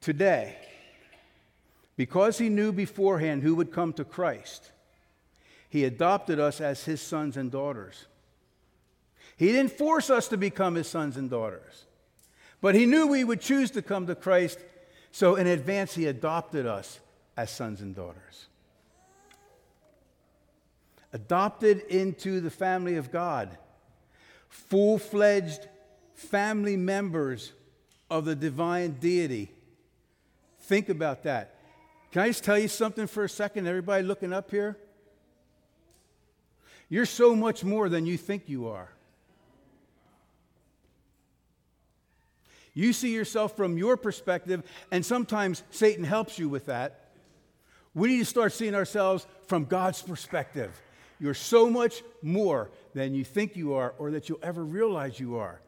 Today, 0.00 0.56
because 1.96 2.38
he 2.38 2.48
knew 2.48 2.72
beforehand 2.72 3.42
who 3.42 3.54
would 3.54 3.70
come 3.70 3.92
to 3.92 4.04
Christ, 4.04 4.72
he 5.68 5.84
adopted 5.84 6.40
us 6.40 6.60
as 6.60 6.84
his 6.84 7.00
sons 7.00 7.36
and 7.36 7.50
daughters. 7.50 8.06
He 9.42 9.50
didn't 9.50 9.72
force 9.72 10.08
us 10.08 10.28
to 10.28 10.36
become 10.36 10.76
his 10.76 10.86
sons 10.86 11.16
and 11.16 11.28
daughters, 11.28 11.86
but 12.60 12.76
he 12.76 12.86
knew 12.86 13.08
we 13.08 13.24
would 13.24 13.40
choose 13.40 13.72
to 13.72 13.82
come 13.82 14.06
to 14.06 14.14
Christ, 14.14 14.60
so 15.10 15.34
in 15.34 15.48
advance 15.48 15.96
he 15.96 16.06
adopted 16.06 16.64
us 16.64 17.00
as 17.36 17.50
sons 17.50 17.80
and 17.80 17.92
daughters. 17.92 18.46
Adopted 21.12 21.80
into 21.88 22.40
the 22.40 22.52
family 22.52 22.94
of 22.94 23.10
God, 23.10 23.58
full 24.48 24.96
fledged 24.96 25.66
family 26.14 26.76
members 26.76 27.52
of 28.08 28.24
the 28.24 28.36
divine 28.36 28.92
deity. 29.00 29.50
Think 30.60 30.88
about 30.88 31.24
that. 31.24 31.56
Can 32.12 32.22
I 32.22 32.28
just 32.28 32.44
tell 32.44 32.60
you 32.60 32.68
something 32.68 33.08
for 33.08 33.24
a 33.24 33.28
second? 33.28 33.66
Everybody 33.66 34.04
looking 34.04 34.32
up 34.32 34.52
here? 34.52 34.78
You're 36.88 37.06
so 37.06 37.34
much 37.34 37.64
more 37.64 37.88
than 37.88 38.06
you 38.06 38.16
think 38.16 38.44
you 38.46 38.68
are. 38.68 38.88
You 42.74 42.92
see 42.92 43.12
yourself 43.12 43.56
from 43.56 43.76
your 43.76 43.96
perspective, 43.96 44.62
and 44.90 45.04
sometimes 45.04 45.62
Satan 45.70 46.04
helps 46.04 46.38
you 46.38 46.48
with 46.48 46.66
that. 46.66 47.10
We 47.94 48.08
need 48.08 48.20
to 48.20 48.24
start 48.24 48.52
seeing 48.52 48.74
ourselves 48.74 49.26
from 49.46 49.66
God's 49.66 50.00
perspective. 50.00 50.80
You're 51.20 51.34
so 51.34 51.68
much 51.68 52.02
more 52.22 52.70
than 52.94 53.14
you 53.14 53.24
think 53.24 53.56
you 53.56 53.74
are 53.74 53.94
or 53.98 54.12
that 54.12 54.28
you'll 54.28 54.40
ever 54.42 54.64
realize 54.64 55.20
you 55.20 55.36
are 55.36 55.60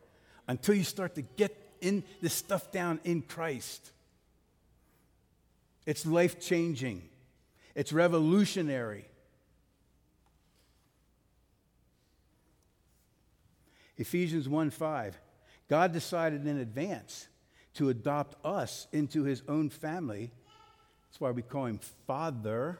until 0.48 0.74
you 0.74 0.84
start 0.84 1.14
to 1.16 1.22
get 1.22 1.56
in 1.80 2.02
this 2.22 2.32
stuff 2.32 2.72
down 2.72 2.98
in 3.04 3.22
Christ. 3.22 3.92
It's 5.86 6.06
life 6.06 6.40
changing, 6.40 7.02
it's 7.74 7.92
revolutionary. 7.92 9.06
Ephesians 13.96 14.48
1 14.48 14.70
5. 14.70 15.20
God 15.68 15.92
decided 15.92 16.46
in 16.46 16.58
advance 16.58 17.28
to 17.74 17.88
adopt 17.88 18.36
us 18.44 18.86
into 18.92 19.24
his 19.24 19.42
own 19.48 19.70
family. 19.70 20.30
That's 21.08 21.20
why 21.20 21.30
we 21.30 21.42
call 21.42 21.66
him 21.66 21.80
Father. 22.06 22.78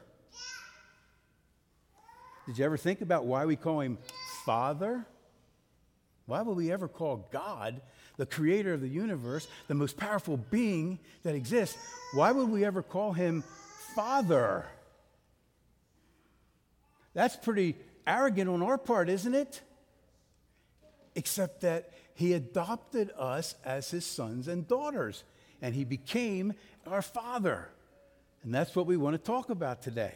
Did 2.45 2.57
you 2.59 2.65
ever 2.65 2.77
think 2.77 3.01
about 3.01 3.25
why 3.25 3.45
we 3.45 3.55
call 3.55 3.79
him 3.79 3.97
Father? 4.45 5.05
Why 6.27 6.41
would 6.41 6.57
we 6.57 6.71
ever 6.71 6.87
call 6.87 7.27
God, 7.31 7.81
the 8.17 8.25
creator 8.25 8.73
of 8.73 8.81
the 8.81 8.87
universe, 8.87 9.47
the 9.67 9.75
most 9.75 9.97
powerful 9.97 10.37
being 10.37 10.99
that 11.23 11.35
exists, 11.35 11.77
why 12.13 12.31
would 12.31 12.49
we 12.49 12.65
ever 12.65 12.81
call 12.81 13.13
him 13.13 13.43
Father? 13.95 14.65
That's 17.13 17.35
pretty 17.35 17.75
arrogant 18.05 18.49
on 18.49 18.61
our 18.61 18.77
part, 18.77 19.09
isn't 19.09 19.33
it? 19.33 19.61
Except 21.15 21.61
that 21.61 21.91
he 22.15 22.33
adopted 22.33 23.11
us 23.17 23.55
as 23.63 23.91
his 23.91 24.05
sons 24.05 24.47
and 24.47 24.67
daughters, 24.67 25.23
and 25.61 25.75
he 25.75 25.83
became 25.83 26.53
our 26.87 27.01
father. 27.01 27.69
And 28.43 28.53
that's 28.53 28.75
what 28.75 28.87
we 28.87 28.97
want 28.97 29.13
to 29.15 29.21
talk 29.21 29.49
about 29.49 29.81
today. 29.81 30.15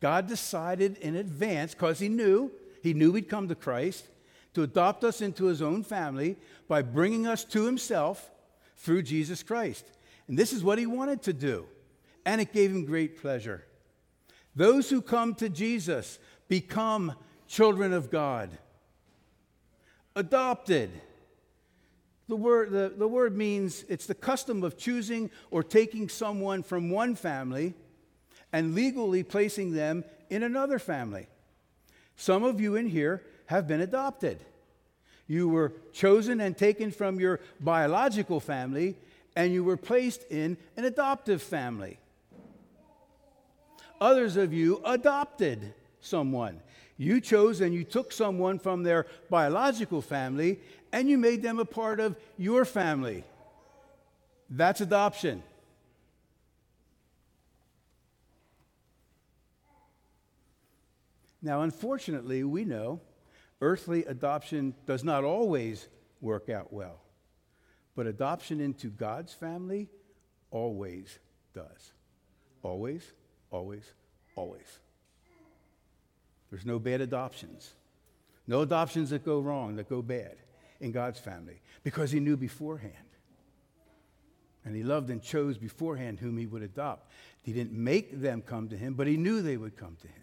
God 0.00 0.26
decided 0.26 0.96
in 0.98 1.16
advance, 1.16 1.74
because 1.74 1.98
he 1.98 2.08
knew, 2.08 2.50
he 2.82 2.94
knew 2.94 3.12
we'd 3.12 3.28
come 3.28 3.48
to 3.48 3.54
Christ, 3.54 4.08
to 4.54 4.62
adopt 4.62 5.04
us 5.04 5.20
into 5.20 5.44
his 5.44 5.60
own 5.60 5.82
family 5.82 6.36
by 6.66 6.80
bringing 6.82 7.26
us 7.26 7.44
to 7.44 7.66
himself 7.66 8.30
through 8.76 9.02
Jesus 9.02 9.42
Christ. 9.42 9.84
And 10.28 10.38
this 10.38 10.52
is 10.52 10.64
what 10.64 10.78
he 10.78 10.86
wanted 10.86 11.22
to 11.22 11.32
do, 11.32 11.66
and 12.24 12.40
it 12.40 12.52
gave 12.52 12.70
him 12.70 12.86
great 12.86 13.20
pleasure. 13.20 13.64
Those 14.56 14.88
who 14.88 15.02
come 15.02 15.34
to 15.34 15.48
Jesus 15.48 16.18
become 16.48 17.14
children 17.46 17.92
of 17.92 18.10
God, 18.10 18.50
adopted 20.16 20.90
the 22.28 22.36
word, 22.36 22.70
the, 22.70 22.92
the 22.96 23.08
word 23.08 23.36
means 23.36 23.84
it's 23.88 24.06
the 24.06 24.14
custom 24.14 24.62
of 24.62 24.78
choosing 24.78 25.30
or 25.50 25.62
taking 25.62 26.08
someone 26.08 26.62
from 26.62 26.90
one 26.90 27.14
family 27.14 27.74
and 28.52 28.74
legally 28.74 29.22
placing 29.22 29.72
them 29.72 30.04
in 30.30 30.42
another 30.42 30.78
family. 30.78 31.26
Some 32.16 32.44
of 32.44 32.60
you 32.60 32.76
in 32.76 32.86
here 32.86 33.22
have 33.46 33.66
been 33.66 33.80
adopted. 33.80 34.38
You 35.26 35.48
were 35.48 35.72
chosen 35.92 36.40
and 36.40 36.56
taken 36.56 36.90
from 36.90 37.18
your 37.18 37.40
biological 37.60 38.40
family, 38.40 38.96
and 39.36 39.52
you 39.52 39.64
were 39.64 39.76
placed 39.76 40.22
in 40.30 40.56
an 40.76 40.84
adoptive 40.84 41.42
family. 41.42 41.98
Others 44.00 44.36
of 44.36 44.52
you 44.52 44.80
adopted 44.84 45.74
someone. 46.00 46.60
You 46.96 47.20
chose 47.20 47.60
and 47.60 47.74
you 47.74 47.84
took 47.84 48.12
someone 48.12 48.58
from 48.58 48.82
their 48.82 49.06
biological 49.30 50.00
family 50.00 50.60
and 50.94 51.10
you 51.10 51.18
made 51.18 51.42
them 51.42 51.58
a 51.58 51.64
part 51.64 51.98
of 51.98 52.14
your 52.38 52.64
family. 52.64 53.24
That's 54.48 54.80
adoption. 54.80 55.42
Now, 61.42 61.62
unfortunately, 61.62 62.44
we 62.44 62.64
know 62.64 63.00
earthly 63.60 64.04
adoption 64.04 64.72
does 64.86 65.02
not 65.02 65.24
always 65.24 65.88
work 66.20 66.48
out 66.48 66.72
well, 66.72 67.00
but 67.96 68.06
adoption 68.06 68.60
into 68.60 68.86
God's 68.86 69.34
family 69.34 69.88
always 70.52 71.18
does. 71.54 71.92
Always, 72.62 73.02
always, 73.50 73.82
always. 74.36 74.78
There's 76.50 76.64
no 76.64 76.78
bad 76.78 77.00
adoptions, 77.00 77.72
no 78.46 78.60
adoptions 78.60 79.10
that 79.10 79.24
go 79.24 79.40
wrong, 79.40 79.74
that 79.74 79.88
go 79.88 80.00
bad. 80.00 80.36
In 80.84 80.92
God's 80.92 81.18
family 81.18 81.62
because 81.82 82.12
he 82.12 82.20
knew 82.20 82.36
beforehand. 82.36 82.92
And 84.64 84.76
he 84.76 84.82
loved 84.82 85.10
and 85.10 85.22
chose 85.22 85.58
beforehand 85.58 86.20
whom 86.20 86.36
he 86.38 86.46
would 86.46 86.62
adopt. 86.62 87.10
He 87.42 87.52
didn't 87.52 87.72
make 87.72 88.20
them 88.20 88.42
come 88.42 88.68
to 88.68 88.76
him, 88.76 88.94
but 88.94 89.06
he 89.06 89.16
knew 89.16 89.42
they 89.42 89.56
would 89.56 89.76
come 89.76 89.96
to 90.00 90.06
him. 90.06 90.22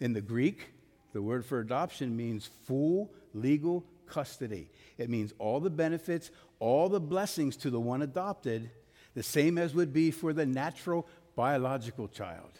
In 0.00 0.12
the 0.12 0.20
Greek, 0.20 0.70
the 1.12 1.22
word 1.22 1.44
for 1.44 1.60
adoption 1.60 2.16
means 2.16 2.48
full 2.66 3.12
legal 3.34 3.84
custody. 4.06 4.68
It 4.98 5.08
means 5.08 5.32
all 5.38 5.60
the 5.60 5.70
benefits, 5.70 6.30
all 6.58 6.88
the 6.88 7.00
blessings 7.00 7.56
to 7.58 7.70
the 7.70 7.80
one 7.80 8.02
adopted, 8.02 8.70
the 9.14 9.22
same 9.22 9.58
as 9.58 9.74
would 9.74 9.92
be 9.92 10.10
for 10.10 10.32
the 10.32 10.46
natural 10.46 11.06
biological 11.36 12.08
child. 12.08 12.52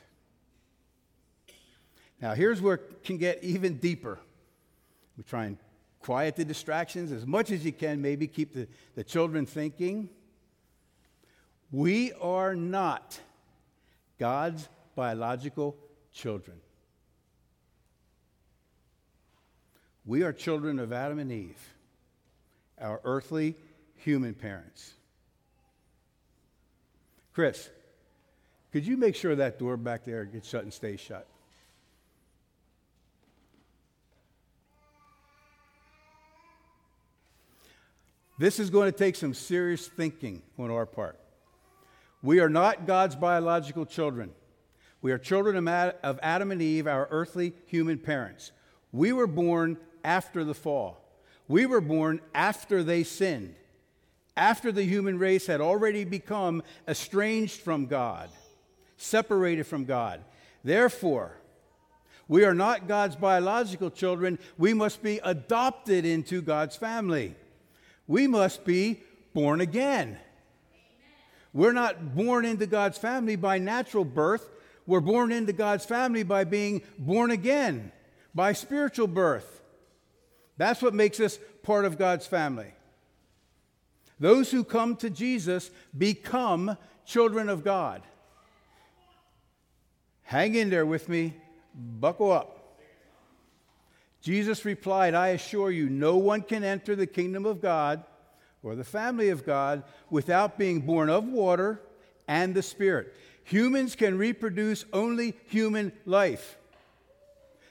Now, 2.21 2.35
here's 2.35 2.61
where 2.61 2.75
it 2.75 3.05
can 3.05 3.19
get 3.19 3.43
even 3.43 3.79
deeper. 3.79 4.19
We 5.21 5.25
try 5.25 5.45
and 5.45 5.59
quiet 5.99 6.37
the 6.37 6.47
distractions 6.47 7.13
as 7.13 7.27
much 7.27 7.51
as 7.51 7.63
you 7.63 7.73
can, 7.73 8.01
maybe 8.01 8.27
keep 8.27 8.55
the, 8.55 8.67
the 8.95 9.05
children 9.05 9.45
thinking. 9.45 10.09
We 11.71 12.15
are 12.15 12.57
not 12.57 13.21
God's 14.19 14.67
biological 14.97 15.77
children. 16.11 16.57
We 20.07 20.23
are 20.23 20.33
children 20.33 20.79
of 20.79 20.91
Adam 20.91 21.19
and 21.19 21.31
Eve, 21.31 21.75
our 22.81 23.03
earthly 23.05 23.57
human 23.97 24.33
parents. 24.33 24.95
Chris, 27.35 27.69
could 28.73 28.87
you 28.87 28.97
make 28.97 29.17
sure 29.17 29.37
that 29.37 29.59
door 29.59 29.77
back 29.77 30.03
there 30.07 30.25
gets 30.25 30.49
shut 30.49 30.63
and 30.63 30.73
stays 30.73 30.99
shut? 30.99 31.30
This 38.41 38.59
is 38.59 38.71
going 38.71 38.91
to 38.91 38.99
take 38.99 39.17
some 39.17 39.35
serious 39.35 39.87
thinking 39.87 40.41
on 40.59 40.71
our 40.71 40.87
part. 40.87 41.19
We 42.23 42.41
are 42.41 42.49
not 42.49 42.87
God's 42.87 43.15
biological 43.15 43.85
children. 43.85 44.31
We 45.03 45.13
are 45.13 45.19
children 45.19 45.69
of 45.69 46.19
Adam 46.23 46.51
and 46.51 46.63
Eve, 46.63 46.87
our 46.87 47.07
earthly 47.11 47.53
human 47.67 47.99
parents. 47.99 48.53
We 48.93 49.13
were 49.13 49.27
born 49.27 49.77
after 50.03 50.43
the 50.43 50.55
fall. 50.55 51.05
We 51.49 51.67
were 51.67 51.83
born 51.83 52.23
after 52.35 52.83
they 52.83 53.05
sinned, 53.05 53.57
after 54.39 54.73
the 54.73 54.85
human 54.85 55.19
race 55.19 55.47
had 55.47 55.61
already 55.61 56.05
become 56.05 56.63
estranged 56.89 57.61
from 57.61 57.85
God, 57.85 58.31
separated 58.97 59.67
from 59.67 59.85
God. 59.85 60.25
Therefore, 60.65 61.37
we 62.27 62.47
are 62.47 62.55
not 62.55 62.89
God's 62.89 63.17
biological 63.17 63.91
children. 63.91 64.39
We 64.57 64.73
must 64.73 65.03
be 65.03 65.21
adopted 65.23 66.07
into 66.07 66.41
God's 66.41 66.77
family 66.77 67.35
we 68.11 68.27
must 68.27 68.65
be 68.65 69.01
born 69.33 69.61
again. 69.61 70.19
We're 71.53 71.73
not 71.73 72.17
born 72.17 72.45
into 72.45 72.67
God's 72.67 72.99
family 72.99 73.37
by 73.37 73.59
natural 73.59 74.05
birth. 74.05 74.51
We're 74.85 74.99
born 74.99 75.31
into 75.31 75.53
God's 75.53 75.85
family 75.85 76.25
by 76.25 76.43
being 76.43 76.83
born 76.99 77.31
again, 77.31 77.93
by 78.35 78.53
spiritual 78.53 79.07
birth. 79.07 79.63
That's 80.57 80.83
what 80.83 80.93
makes 80.93 81.21
us 81.21 81.39
part 81.63 81.85
of 81.85 81.99
God's 81.99 82.27
family. 82.27 82.75
Those 84.19 84.51
who 84.51 84.65
come 84.65 84.97
to 84.97 85.09
Jesus 85.09 85.71
become 85.97 86.77
children 87.07 87.49
of 87.49 87.63
God. 87.63 88.03
Hang 90.23 90.57
in 90.57 90.69
there 90.69 90.85
with 90.85 91.09
me, 91.09 91.35
buckle 91.73 92.33
up. 92.33 92.60
Jesus 94.21 94.65
replied, 94.65 95.15
I 95.15 95.29
assure 95.29 95.71
you, 95.71 95.89
no 95.89 96.17
one 96.17 96.43
can 96.43 96.63
enter 96.63 96.95
the 96.95 97.07
kingdom 97.07 97.47
of 97.47 97.61
God 97.61 98.05
or 98.63 98.75
the 98.75 98.85
family 98.85 99.31
of 99.31 99.47
God 99.47 99.83
without 100.11 100.59
being 100.59 100.81
born 100.81 101.09
of 101.09 101.25
water 101.25 101.81
and 102.29 102.55
the 102.55 102.63
Spirit. 102.63 103.15
Humans 103.45 103.97
can 103.97 104.19
reproduce 104.19 104.85
only 104.93 105.35
human 105.47 105.93
life, 106.05 106.59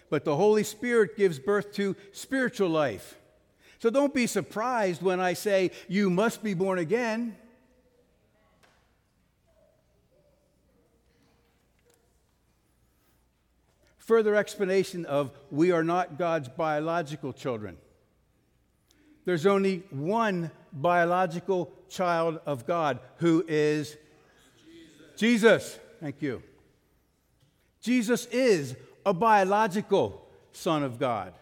but 0.09 0.25
the 0.25 0.35
Holy 0.35 0.63
Spirit 0.63 1.15
gives 1.15 1.38
birth 1.39 1.71
to 1.73 1.95
spiritual 2.12 2.69
life. 2.69 3.15
So 3.77 3.89
don't 3.89 4.13
be 4.13 4.27
surprised 4.27 5.01
when 5.01 5.19
I 5.19 5.33
say 5.33 5.71
you 5.88 6.09
must 6.09 6.43
be 6.43 6.53
born 6.53 6.79
again. 6.79 7.38
Further 14.10 14.34
explanation 14.34 15.06
of 15.06 15.30
we 15.52 15.72
are 15.72 15.84
not 15.84 16.17
God's 16.17 16.50
biological 16.50 17.32
children. 17.32 17.78
There's 19.24 19.45
only 19.45 19.84
one 19.91 20.50
biological 20.74 21.72
child 21.89 22.39
of 22.48 22.65
God 22.65 23.02
who 23.17 23.45
is 23.48 23.95
Jesus. 25.15 25.19
Jesus. 25.19 25.80
Thank 26.00 26.24
you. 26.24 26.41
Jesus 27.84 28.26
is 28.32 28.76
a 29.06 29.13
biological 29.13 30.26
son 30.54 30.82
of 30.82 30.98
God. 30.98 31.36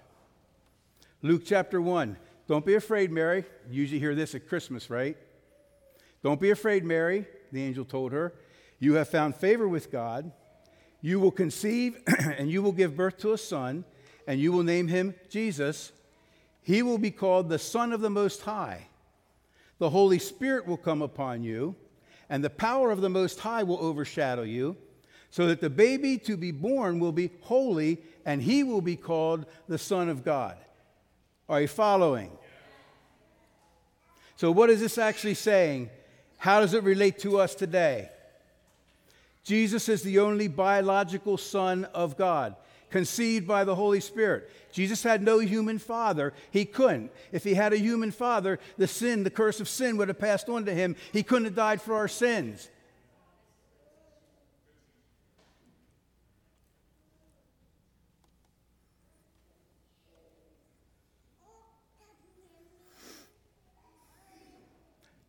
Luke 1.22 1.44
chapter 1.46 1.82
1. 1.82 2.18
Don't 2.50 2.66
be 2.66 2.76
afraid, 2.76 3.14
Mary. 3.14 3.46
You 3.72 3.80
usually 3.84 4.02
hear 4.02 4.14
this 4.14 4.36
at 4.36 4.50
Christmas, 4.50 4.90
right? 4.90 5.16
Don't 6.22 6.42
be 6.42 6.52
afraid, 6.52 6.84
Mary, 6.84 7.28
the 7.54 7.64
angel 7.64 7.86
told 7.86 8.12
her. 8.12 8.34
You 8.78 8.96
have 8.96 9.08
found 9.08 9.38
favor 9.38 9.70
with 9.70 9.90
God. 9.90 10.34
You 11.02 11.20
will 11.20 11.32
conceive 11.32 11.98
and 12.38 12.50
you 12.50 12.62
will 12.62 12.72
give 12.72 12.98
birth 12.98 13.18
to 13.20 13.34
a 13.34 13.38
son, 13.38 13.86
and 14.26 14.40
you 14.40 14.52
will 14.52 14.64
name 14.64 14.88
him 14.88 15.16
Jesus. 15.30 15.92
He 16.62 16.82
will 16.82 16.98
be 16.98 17.12
called 17.12 17.50
the 17.50 17.60
Son 17.60 17.94
of 17.94 18.02
the 18.02 18.10
Most 18.10 18.42
High. 18.42 18.88
The 19.80 19.90
Holy 19.90 20.20
Spirit 20.20 20.66
will 20.66 20.78
come 20.78 21.02
upon 21.02 21.44
you, 21.44 21.76
and 22.30 22.44
the 22.44 22.50
power 22.50 22.92
of 22.92 23.02
the 23.02 23.10
Most 23.10 23.40
High 23.40 23.64
will 23.64 23.80
overshadow 23.80 24.42
you, 24.42 24.76
so 25.30 25.48
that 25.48 25.62
the 25.62 25.70
baby 25.70 26.18
to 26.20 26.36
be 26.36 26.52
born 26.52 27.00
will 27.00 27.12
be 27.12 27.32
holy, 27.42 28.00
and 28.26 28.42
he 28.42 28.64
will 28.64 28.82
be 28.82 28.96
called 28.96 29.46
the 29.68 29.78
Son 29.78 30.10
of 30.10 30.26
God. 30.26 30.58
Are 31.48 31.62
you 31.62 31.68
following? 31.68 32.32
So, 34.36 34.52
what 34.52 34.70
is 34.70 34.80
this 34.80 34.98
actually 34.98 35.36
saying? 35.36 35.90
How 36.38 36.60
does 36.60 36.74
it 36.74 36.84
relate 36.84 37.20
to 37.20 37.40
us 37.40 37.56
today? 37.56 38.10
Jesus 39.48 39.88
is 39.88 40.04
the 40.04 40.20
only 40.20 40.50
biological 40.50 41.38
Son 41.38 41.86
of 41.94 42.18
God 42.18 42.58
conceived 42.90 43.48
by 43.48 43.64
the 43.64 43.76
Holy 43.76 44.02
Spirit. 44.02 44.52
Jesus 44.74 45.04
had 45.04 45.24
no 45.24 45.40
human 45.40 45.80
father. 45.80 46.34
He 46.52 46.66
couldn't. 46.66 47.12
If 47.32 47.46
he 47.46 47.54
had 47.54 47.72
a 47.72 47.78
human 47.78 48.12
father, 48.12 48.60
the 48.78 48.88
sin, 48.88 49.24
the 49.24 49.30
curse 49.30 49.62
of 49.62 49.70
sin 49.70 49.96
would 49.96 50.10
have 50.10 50.20
passed 50.20 50.50
on 50.50 50.66
to 50.66 50.74
him. 50.74 50.98
He 51.14 51.24
couldn't 51.24 51.46
have 51.46 51.56
died 51.56 51.82
for 51.82 51.96
our 51.96 52.10
sins. 52.10 52.70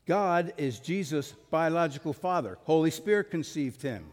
God 0.08 0.54
is 0.56 0.80
Jesus' 0.80 1.34
biological 1.50 2.14
father. 2.14 2.56
Holy 2.64 2.90
Spirit 2.90 3.30
conceived 3.30 3.82
him. 3.82 4.06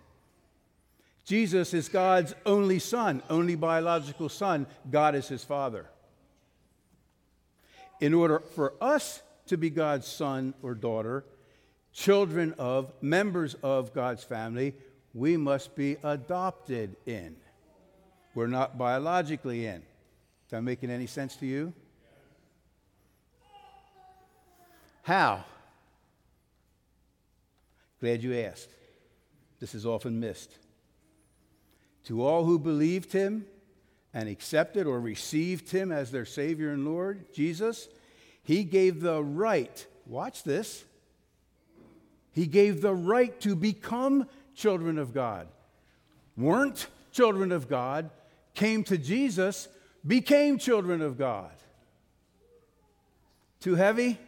Jesus 1.24 1.74
is 1.74 1.88
God's 1.88 2.36
only 2.46 2.80
son, 2.80 3.24
only 3.30 3.56
biological 3.56 4.28
son. 4.28 4.68
God 4.92 5.16
is 5.16 5.30
his 5.30 5.46
father. 5.46 5.88
In 8.02 8.14
order 8.14 8.40
for 8.40 8.74
us 8.82 9.22
to 9.48 9.58
be 9.58 9.70
God's 9.70 10.06
son 10.06 10.54
or 10.62 10.76
daughter, 10.76 11.24
children 11.94 12.54
of, 12.60 12.92
members 13.02 13.56
of 13.64 13.94
God's 13.94 14.24
family, 14.24 14.76
we 15.14 15.38
must 15.38 15.78
be 15.78 15.96
adopted 16.04 16.98
in. 17.06 17.38
We're 18.36 18.48
not 18.48 18.78
biologically 18.78 19.66
in. 19.66 19.78
Is 19.78 20.52
that 20.52 20.62
making 20.62 20.90
any 20.92 21.08
sense 21.08 21.38
to 21.38 21.46
you? 21.46 21.72
How? 25.04 25.46
Glad 28.06 28.22
you 28.22 28.36
asked. 28.36 28.70
This 29.60 29.74
is 29.74 29.84
often 29.84 30.20
missed. 30.20 30.60
To 32.04 32.24
all 32.24 32.46
who 32.46 32.60
believed 32.60 33.12
him 33.12 33.48
and 34.14 34.30
accepted 34.30 34.86
or 34.86 35.00
received 35.00 35.72
him 35.72 35.92
as 35.92 36.12
their 36.12 36.24
Savior 36.24 36.72
and 36.72 36.86
Lord, 36.86 37.34
Jesus, 37.34 37.88
he 38.44 38.64
gave 38.64 39.02
the 39.02 39.24
right, 39.24 39.88
watch 40.06 40.44
this, 40.44 40.86
he 42.32 42.46
gave 42.46 42.84
the 42.84 42.94
right 42.94 43.42
to 43.42 43.56
become 43.56 44.28
children 44.54 45.00
of 45.00 45.12
God. 45.12 45.48
Weren't 46.38 46.86
children 47.12 47.52
of 47.52 47.68
God, 47.68 48.12
came 48.54 48.84
to 48.84 49.00
Jesus, 49.00 49.68
became 50.06 50.60
children 50.60 51.02
of 51.02 51.18
God. 51.18 51.50
Too 53.62 53.74
heavy? 53.74 54.20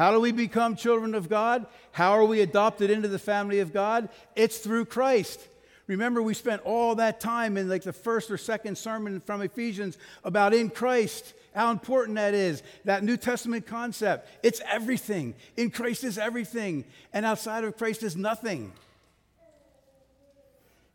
How 0.00 0.12
do 0.12 0.20
we 0.20 0.32
become 0.32 0.76
children 0.76 1.14
of 1.14 1.28
God? 1.28 1.66
How 1.92 2.12
are 2.12 2.24
we 2.24 2.40
adopted 2.40 2.88
into 2.90 3.06
the 3.06 3.18
family 3.18 3.58
of 3.58 3.74
God? 3.74 4.08
It's 4.34 4.56
through 4.56 4.86
Christ. 4.86 5.46
Remember, 5.88 6.22
we 6.22 6.32
spent 6.32 6.62
all 6.62 6.94
that 6.94 7.20
time 7.20 7.58
in 7.58 7.68
like 7.68 7.82
the 7.82 7.92
first 7.92 8.30
or 8.30 8.38
second 8.38 8.78
sermon 8.78 9.20
from 9.20 9.42
Ephesians 9.42 9.98
about 10.24 10.54
in 10.54 10.70
Christ, 10.70 11.34
how 11.54 11.70
important 11.70 12.16
that 12.16 12.32
is. 12.32 12.62
That 12.86 13.04
New 13.04 13.18
Testament 13.18 13.66
concept. 13.66 14.26
It's 14.42 14.62
everything. 14.66 15.34
In 15.58 15.70
Christ 15.70 16.02
is 16.02 16.16
everything, 16.16 16.86
and 17.12 17.26
outside 17.26 17.64
of 17.64 17.76
Christ 17.76 18.02
is 18.02 18.16
nothing. 18.16 18.72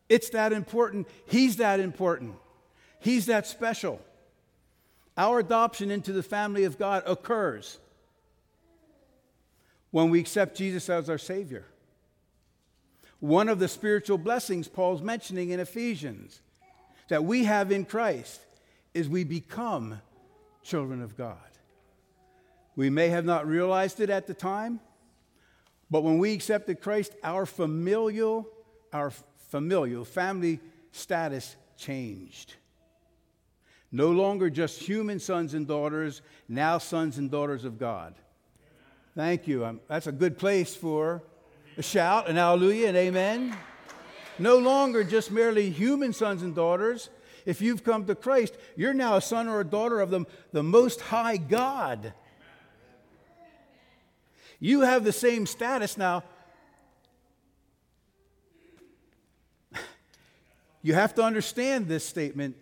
It's 0.08 0.30
that 0.30 0.52
important. 0.52 1.06
He's 1.28 1.58
that 1.58 1.78
important. 1.78 2.34
He's 2.98 3.26
that 3.26 3.46
special. 3.46 4.00
Our 5.16 5.38
adoption 5.38 5.92
into 5.92 6.12
the 6.12 6.24
family 6.24 6.64
of 6.64 6.76
God 6.76 7.04
occurs 7.06 7.78
when 9.96 10.10
we 10.10 10.20
accept 10.20 10.58
Jesus 10.58 10.90
as 10.90 11.08
our 11.08 11.16
Savior. 11.16 11.64
One 13.18 13.48
of 13.48 13.58
the 13.58 13.66
spiritual 13.66 14.18
blessings 14.18 14.68
Paul's 14.68 15.00
mentioning 15.00 15.48
in 15.48 15.58
Ephesians 15.58 16.42
that 17.08 17.24
we 17.24 17.44
have 17.44 17.72
in 17.72 17.86
Christ 17.86 18.42
is 18.92 19.08
we 19.08 19.24
become 19.24 20.02
children 20.62 21.00
of 21.00 21.16
God. 21.16 21.38
We 22.76 22.90
may 22.90 23.08
have 23.08 23.24
not 23.24 23.46
realized 23.46 23.98
it 24.00 24.10
at 24.10 24.26
the 24.26 24.34
time, 24.34 24.80
but 25.90 26.02
when 26.02 26.18
we 26.18 26.34
accepted 26.34 26.82
Christ, 26.82 27.14
our 27.24 27.46
familial, 27.46 28.46
our 28.92 29.10
familial 29.48 30.04
family 30.04 30.60
status 30.92 31.56
changed. 31.78 32.52
No 33.90 34.10
longer 34.10 34.50
just 34.50 34.78
human 34.78 35.20
sons 35.20 35.54
and 35.54 35.66
daughters, 35.66 36.20
now 36.50 36.76
sons 36.76 37.16
and 37.16 37.30
daughters 37.30 37.64
of 37.64 37.78
God. 37.78 38.14
Thank 39.16 39.48
you. 39.48 39.64
Um, 39.64 39.80
that's 39.88 40.06
a 40.06 40.12
good 40.12 40.36
place 40.36 40.76
for 40.76 41.22
a 41.78 41.82
shout, 41.82 42.28
an 42.28 42.36
hallelujah, 42.36 42.88
and 42.88 42.96
amen. 42.98 43.56
No 44.38 44.58
longer 44.58 45.04
just 45.04 45.30
merely 45.30 45.70
human 45.70 46.12
sons 46.12 46.42
and 46.42 46.54
daughters. 46.54 47.08
If 47.46 47.62
you've 47.62 47.82
come 47.82 48.04
to 48.04 48.14
Christ, 48.14 48.58
you're 48.76 48.92
now 48.92 49.16
a 49.16 49.22
son 49.22 49.48
or 49.48 49.60
a 49.60 49.64
daughter 49.64 50.02
of 50.02 50.10
the, 50.10 50.26
the 50.52 50.62
Most 50.62 51.00
High 51.00 51.38
God. 51.38 52.12
You 54.60 54.82
have 54.82 55.02
the 55.02 55.12
same 55.12 55.46
status 55.46 55.96
now. 55.96 56.22
You 60.82 60.92
have 60.92 61.14
to 61.14 61.22
understand 61.22 61.88
this 61.88 62.04
statement. 62.04 62.54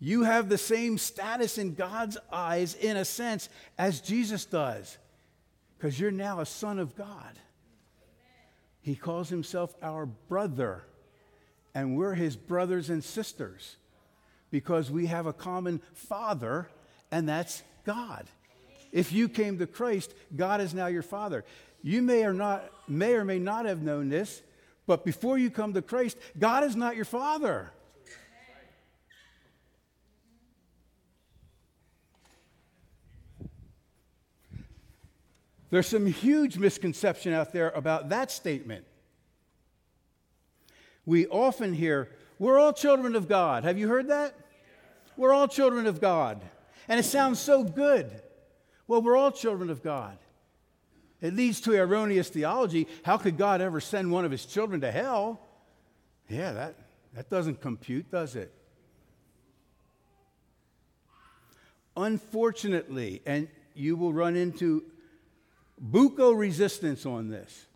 You 0.00 0.24
have 0.24 0.50
the 0.50 0.58
same 0.58 0.98
status 0.98 1.56
in 1.56 1.74
God's 1.74 2.18
eyes, 2.30 2.74
in 2.74 2.98
a 2.98 3.06
sense, 3.06 3.48
as 3.78 4.02
Jesus 4.02 4.44
does, 4.44 4.98
because 5.80 5.98
you're 5.98 6.10
now 6.10 6.40
a 6.40 6.46
son 6.46 6.78
of 6.78 6.94
God. 6.94 7.38
He 8.82 8.94
calls 8.94 9.30
himself 9.30 9.74
our 9.82 10.04
brother, 10.04 10.84
and 11.74 11.96
we're 11.96 12.14
his 12.14 12.36
brothers 12.36 12.90
and 12.90 13.02
sisters 13.02 13.76
because 14.50 14.90
we 14.90 15.06
have 15.06 15.26
a 15.26 15.32
common 15.32 15.80
father, 15.94 16.68
and 17.10 17.26
that's 17.26 17.62
God. 17.86 18.26
If 18.92 19.10
you 19.12 19.28
came 19.28 19.58
to 19.58 19.66
Christ, 19.66 20.12
God 20.36 20.60
is 20.60 20.74
now 20.74 20.88
your 20.88 21.02
father. 21.02 21.44
You 21.82 22.02
may 22.02 22.24
or 22.24 22.34
not 22.34 22.70
may 22.86 23.14
or 23.14 23.24
may 23.24 23.38
not 23.38 23.64
have 23.64 23.80
known 23.80 24.10
this, 24.10 24.42
but 24.86 25.04
before 25.04 25.38
you 25.38 25.50
come 25.50 25.72
to 25.72 25.82
Christ, 25.82 26.18
God 26.38 26.62
is 26.62 26.76
not 26.76 26.96
your 26.96 27.06
father. 27.06 27.72
There's 35.70 35.86
some 35.86 36.06
huge 36.06 36.58
misconception 36.58 37.32
out 37.32 37.52
there 37.52 37.70
about 37.70 38.08
that 38.08 38.30
statement. 38.30 38.84
We 41.06 41.26
often 41.28 41.72
hear, 41.72 42.08
we're 42.38 42.58
all 42.58 42.72
children 42.72 43.14
of 43.14 43.28
God. 43.28 43.64
Have 43.64 43.78
you 43.78 43.88
heard 43.88 44.08
that? 44.08 44.34
We're 45.16 45.32
all 45.32 45.48
children 45.48 45.86
of 45.86 46.00
God. 46.00 46.40
And 46.88 46.98
it 46.98 47.04
sounds 47.04 47.38
so 47.38 47.62
good. 47.62 48.10
Well, 48.88 49.00
we're 49.02 49.16
all 49.16 49.30
children 49.30 49.70
of 49.70 49.82
God. 49.82 50.18
It 51.20 51.34
leads 51.34 51.60
to 51.62 51.74
erroneous 51.74 52.28
theology. 52.28 52.88
How 53.04 53.16
could 53.16 53.36
God 53.36 53.60
ever 53.60 53.80
send 53.80 54.10
one 54.10 54.24
of 54.24 54.30
his 54.30 54.46
children 54.46 54.80
to 54.80 54.90
hell? 54.90 55.40
Yeah, 56.28 56.52
that, 56.52 56.74
that 57.14 57.28
doesn't 57.28 57.60
compute, 57.60 58.10
does 58.10 58.36
it? 58.36 58.52
Unfortunately, 61.96 63.20
and 63.26 63.48
you 63.74 63.96
will 63.96 64.12
run 64.12 64.34
into 64.34 64.84
buco 65.82 66.36
resistance 66.36 67.06
on 67.06 67.28
this. 67.28 67.66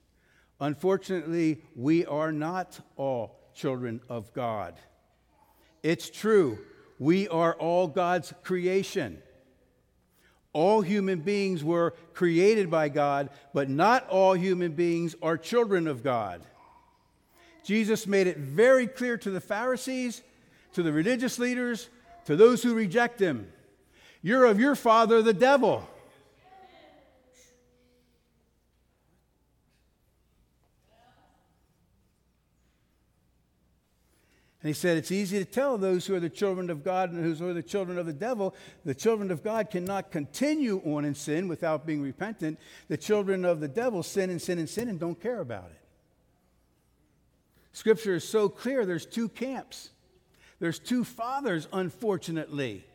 Unfortunately, 0.60 1.62
we 1.74 2.06
are 2.06 2.32
not 2.32 2.78
all 2.96 3.38
children 3.54 4.00
of 4.08 4.32
God. 4.32 4.74
It's 5.82 6.08
true, 6.10 6.58
we 6.98 7.28
are 7.28 7.54
all 7.54 7.88
God's 7.88 8.32
creation. 8.42 9.20
All 10.52 10.82
human 10.82 11.20
beings 11.20 11.64
were 11.64 11.94
created 12.12 12.70
by 12.70 12.88
God, 12.88 13.30
but 13.52 13.68
not 13.68 14.08
all 14.08 14.34
human 14.34 14.72
beings 14.72 15.16
are 15.20 15.36
children 15.36 15.88
of 15.88 16.04
God. 16.04 16.42
Jesus 17.64 18.06
made 18.06 18.28
it 18.28 18.38
very 18.38 18.86
clear 18.86 19.16
to 19.16 19.30
the 19.30 19.40
Pharisees, 19.40 20.22
to 20.74 20.82
the 20.82 20.92
religious 20.92 21.38
leaders, 21.38 21.88
to 22.26 22.36
those 22.36 22.62
who 22.62 22.74
reject 22.74 23.20
him 23.20 23.48
you're 24.24 24.46
of 24.46 24.58
your 24.58 24.74
father, 24.74 25.20
the 25.20 25.34
devil. 25.34 25.86
And 34.64 34.70
he 34.70 34.72
said, 34.72 34.96
It's 34.96 35.12
easy 35.12 35.38
to 35.38 35.44
tell 35.44 35.76
those 35.76 36.06
who 36.06 36.14
are 36.14 36.20
the 36.20 36.30
children 36.30 36.70
of 36.70 36.82
God 36.82 37.12
and 37.12 37.22
those 37.22 37.38
who 37.38 37.48
are 37.50 37.52
the 37.52 37.62
children 37.62 37.98
of 37.98 38.06
the 38.06 38.14
devil. 38.14 38.54
The 38.86 38.94
children 38.94 39.30
of 39.30 39.44
God 39.44 39.68
cannot 39.68 40.10
continue 40.10 40.80
on 40.86 41.04
in 41.04 41.14
sin 41.14 41.48
without 41.48 41.84
being 41.84 42.00
repentant. 42.00 42.58
The 42.88 42.96
children 42.96 43.44
of 43.44 43.60
the 43.60 43.68
devil 43.68 44.02
sin 44.02 44.30
and 44.30 44.40
sin 44.40 44.58
and 44.58 44.66
sin 44.66 44.88
and 44.88 44.98
don't 44.98 45.20
care 45.20 45.40
about 45.40 45.66
it. 45.66 45.82
Scripture 47.72 48.14
is 48.14 48.26
so 48.26 48.48
clear 48.48 48.86
there's 48.86 49.04
two 49.04 49.28
camps, 49.28 49.90
there's 50.60 50.78
two 50.78 51.04
fathers, 51.04 51.68
unfortunately. 51.70 52.86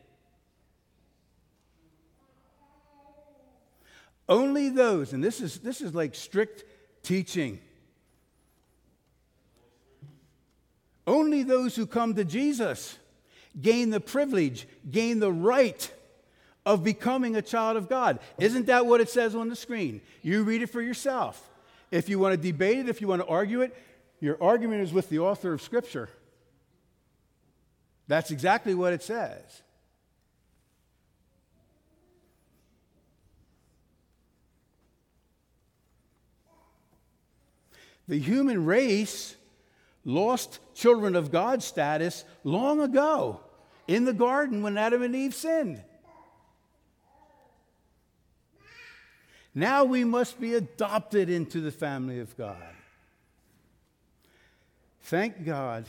Only 4.28 4.70
those, 4.70 5.12
and 5.12 5.22
this 5.22 5.40
is, 5.40 5.60
this 5.60 5.80
is 5.80 5.94
like 5.94 6.16
strict 6.16 6.64
teaching 7.04 7.60
Only 11.10 11.42
those 11.42 11.74
who 11.74 11.86
come 11.86 12.14
to 12.14 12.24
Jesus 12.24 12.96
gain 13.60 13.90
the 13.90 13.98
privilege, 13.98 14.68
gain 14.88 15.18
the 15.18 15.32
right 15.32 15.92
of 16.64 16.84
becoming 16.84 17.34
a 17.34 17.42
child 17.42 17.76
of 17.76 17.88
God. 17.88 18.20
Isn't 18.38 18.66
that 18.66 18.86
what 18.86 19.00
it 19.00 19.08
says 19.08 19.34
on 19.34 19.48
the 19.48 19.56
screen? 19.56 20.02
You 20.22 20.44
read 20.44 20.62
it 20.62 20.68
for 20.68 20.80
yourself. 20.80 21.50
If 21.90 22.08
you 22.08 22.20
want 22.20 22.40
to 22.40 22.52
debate 22.52 22.78
it, 22.78 22.88
if 22.88 23.00
you 23.00 23.08
want 23.08 23.22
to 23.22 23.26
argue 23.26 23.62
it, 23.62 23.76
your 24.20 24.40
argument 24.40 24.82
is 24.82 24.92
with 24.92 25.08
the 25.08 25.18
author 25.18 25.52
of 25.52 25.60
Scripture. 25.60 26.08
That's 28.06 28.30
exactly 28.30 28.74
what 28.74 28.92
it 28.92 29.02
says. 29.02 29.62
The 38.06 38.20
human 38.20 38.64
race 38.64 39.34
lost 40.10 40.58
children 40.74 41.16
of 41.16 41.30
God 41.30 41.62
status 41.62 42.24
long 42.44 42.80
ago 42.80 43.40
in 43.86 44.04
the 44.04 44.12
garden 44.12 44.62
when 44.62 44.76
Adam 44.76 45.02
and 45.02 45.14
Eve 45.14 45.34
sinned. 45.34 45.82
Now 49.54 49.84
we 49.84 50.04
must 50.04 50.40
be 50.40 50.54
adopted 50.54 51.28
into 51.28 51.60
the 51.60 51.72
family 51.72 52.20
of 52.20 52.36
God. 52.36 52.56
Thank 55.02 55.44
God 55.44 55.86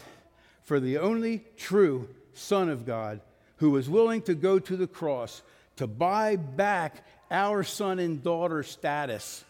for 0.64 0.80
the 0.80 0.98
only 0.98 1.44
true 1.58 2.10
Son 2.34 2.70
of 2.70 2.86
God 2.86 3.22
who 3.58 3.70
was 3.70 3.88
willing 3.88 4.24
to 4.24 4.34
go 4.34 4.58
to 4.58 4.76
the 4.76 4.88
cross 4.88 5.44
to 5.76 5.86
buy 5.86 6.36
back 6.36 7.06
our 7.30 7.64
son 7.64 8.00
and 8.00 8.24
daughter 8.24 8.64
status 8.64 9.44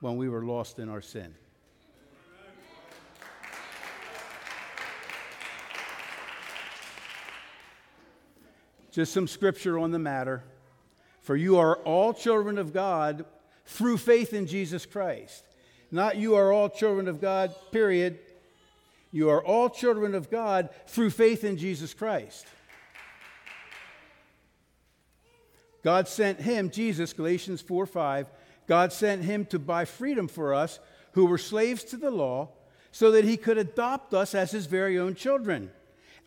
when 0.00 0.16
we 0.16 0.28
were 0.28 0.44
lost 0.44 0.78
in 0.78 0.88
our 0.88 1.02
sin. 1.02 1.34
Just 8.90 9.12
some 9.12 9.28
scripture 9.28 9.78
on 9.78 9.90
the 9.90 9.98
matter. 9.98 10.42
For 11.20 11.36
you 11.36 11.58
are 11.58 11.76
all 11.76 12.12
children 12.14 12.58
of 12.58 12.72
God 12.72 13.24
through 13.66 13.98
faith 13.98 14.32
in 14.32 14.46
Jesus 14.46 14.86
Christ. 14.86 15.44
Not 15.90 16.16
you 16.16 16.34
are 16.36 16.52
all 16.52 16.68
children 16.68 17.08
of 17.08 17.20
God, 17.20 17.54
period. 17.70 18.18
You 19.10 19.30
are 19.30 19.42
all 19.42 19.70
children 19.70 20.14
of 20.14 20.30
God 20.30 20.70
through 20.86 21.10
faith 21.10 21.44
in 21.44 21.56
Jesus 21.56 21.94
Christ. 21.94 22.46
God 25.82 26.08
sent 26.08 26.40
him, 26.40 26.70
Jesus, 26.70 27.12
Galatians 27.12 27.62
4 27.62 27.86
5, 27.86 28.30
God 28.66 28.92
sent 28.92 29.24
him 29.24 29.46
to 29.46 29.58
buy 29.58 29.84
freedom 29.84 30.28
for 30.28 30.52
us 30.52 30.78
who 31.12 31.26
were 31.26 31.38
slaves 31.38 31.84
to 31.84 31.96
the 31.96 32.10
law 32.10 32.50
so 32.92 33.10
that 33.12 33.24
he 33.24 33.36
could 33.36 33.58
adopt 33.58 34.12
us 34.12 34.34
as 34.34 34.50
his 34.50 34.66
very 34.66 34.98
own 34.98 35.14
children. 35.14 35.70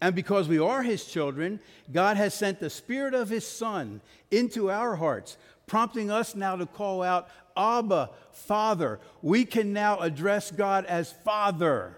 And 0.02 0.16
because 0.16 0.48
we 0.48 0.58
are 0.58 0.82
his 0.82 1.06
children, 1.06 1.60
God 1.92 2.18
has 2.18 2.34
sent 2.34 2.60
the 2.60 2.72
Spirit 2.72 3.14
of 3.14 3.30
his 3.30 3.46
Son 3.46 4.02
into 4.32 4.72
our 4.72 4.96
hearts, 4.96 5.38
prompting 5.68 6.10
us 6.10 6.36
now 6.36 6.56
to 6.56 6.66
call 6.66 7.04
out, 7.04 7.30
Abba, 7.56 8.10
Father. 8.32 9.00
We 9.22 9.46
can 9.46 9.74
now 9.74 10.00
address 10.00 10.50
God 10.50 10.86
as 10.86 11.12
Father. 11.24 11.98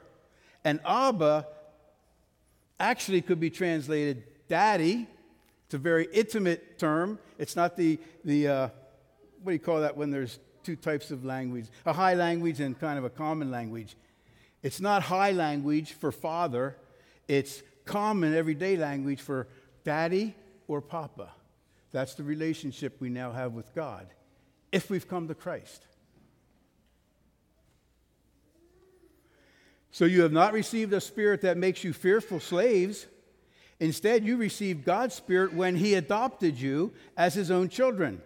And 0.65 0.81
Abba 0.85 1.47
actually 2.79 3.21
could 3.21 3.39
be 3.39 3.49
translated 3.49 4.23
daddy. 4.49 5.07
It's 5.65 5.73
a 5.73 5.77
very 5.77 6.07
intimate 6.11 6.77
term. 6.77 7.19
It's 7.39 7.55
not 7.55 7.77
the, 7.77 7.99
the 8.25 8.47
uh, 8.47 8.69
what 9.41 9.51
do 9.51 9.53
you 9.53 9.59
call 9.59 9.79
that 9.81 9.95
when 9.95 10.11
there's 10.11 10.39
two 10.63 10.75
types 10.75 11.09
of 11.09 11.23
language? 11.23 11.65
A 11.85 11.93
high 11.93 12.15
language 12.15 12.59
and 12.59 12.77
kind 12.77 12.97
of 12.97 13.05
a 13.05 13.09
common 13.09 13.49
language. 13.49 13.95
It's 14.61 14.81
not 14.81 15.03
high 15.03 15.31
language 15.31 15.93
for 15.93 16.11
father, 16.11 16.77
it's 17.27 17.63
common 17.85 18.35
everyday 18.35 18.77
language 18.77 19.21
for 19.21 19.47
daddy 19.83 20.35
or 20.67 20.81
papa. 20.81 21.29
That's 21.91 22.15
the 22.15 22.23
relationship 22.23 22.99
we 22.99 23.09
now 23.09 23.31
have 23.31 23.53
with 23.53 23.73
God 23.75 24.07
if 24.71 24.89
we've 24.89 25.07
come 25.07 25.27
to 25.27 25.35
Christ. 25.35 25.85
So 29.91 30.05
you 30.05 30.23
have 30.23 30.31
not 30.31 30.53
received 30.53 30.91
a 30.93 30.99
spirit 30.99 31.41
that 31.41 31.55
makes 31.55 31.83
you 31.83 31.93
fearful 31.93 32.39
slaves. 32.39 33.05
Instead, 33.79 34.25
you 34.25 34.37
received 34.37 34.85
God's 34.85 35.13
spirit 35.13 35.53
when 35.53 35.75
he 35.75 35.93
adopted 35.93 36.59
you 36.59 36.93
as 37.15 37.35
his 37.35 37.51
own 37.51 37.69
children. 37.69 38.19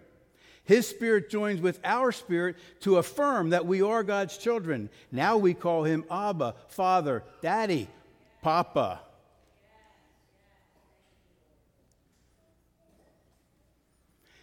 His 0.64 0.86
spirit 0.86 1.28
joins 1.28 1.60
with 1.60 1.78
our 1.84 2.10
spirit 2.10 2.56
to 2.80 2.96
affirm 2.96 3.50
that 3.50 3.66
we 3.66 3.82
are 3.82 4.02
God's 4.02 4.38
children. 4.38 4.88
Now 5.12 5.36
we 5.36 5.52
call 5.52 5.84
him 5.84 6.04
Abba, 6.10 6.54
Father, 6.68 7.22
Daddy, 7.42 7.88
Papa. 8.40 9.00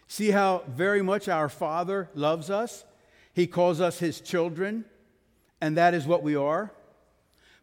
See 0.08 0.32
how 0.32 0.63
very 0.68 1.02
much 1.02 1.28
our 1.28 1.50
Father 1.50 2.10
loves 2.13 2.50
us? 2.50 2.84
He 3.34 3.48
calls 3.48 3.82
us 3.82 4.00
His 4.00 4.22
children, 4.22 4.86
and 5.60 5.78
that 5.78 5.94
is 5.94 6.06
what 6.06 6.24
we 6.24 6.36
are. 6.36 6.72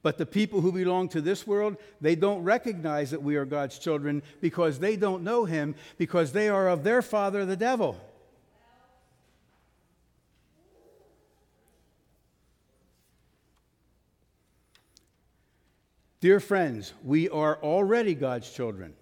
But 0.03 0.19
the 0.19 0.27
people 0.27 0.61
who 0.61 0.73
belong 0.73 1.09
to 1.11 1.21
this 1.21 1.47
world, 1.47 1.77
they 2.01 2.17
don't 2.17 2.43
recognize 2.43 3.13
that 3.13 3.23
we 3.23 3.37
are 3.37 3.45
God's 3.45 3.79
children 3.79 4.23
because 4.41 4.81
they 4.81 4.97
don't 4.97 5.23
know 5.23 5.45
Him, 5.45 5.77
because 5.97 6.33
they 6.33 6.49
are 6.49 6.69
of 6.69 6.83
their 6.83 7.03
father, 7.03 7.47
the 7.47 7.57
devil. 7.57 7.99
Dear 16.21 16.39
friends, 16.39 16.93
we 17.03 17.29
are 17.29 17.57
already 17.63 18.15
God's 18.15 18.49
children 18.51 18.95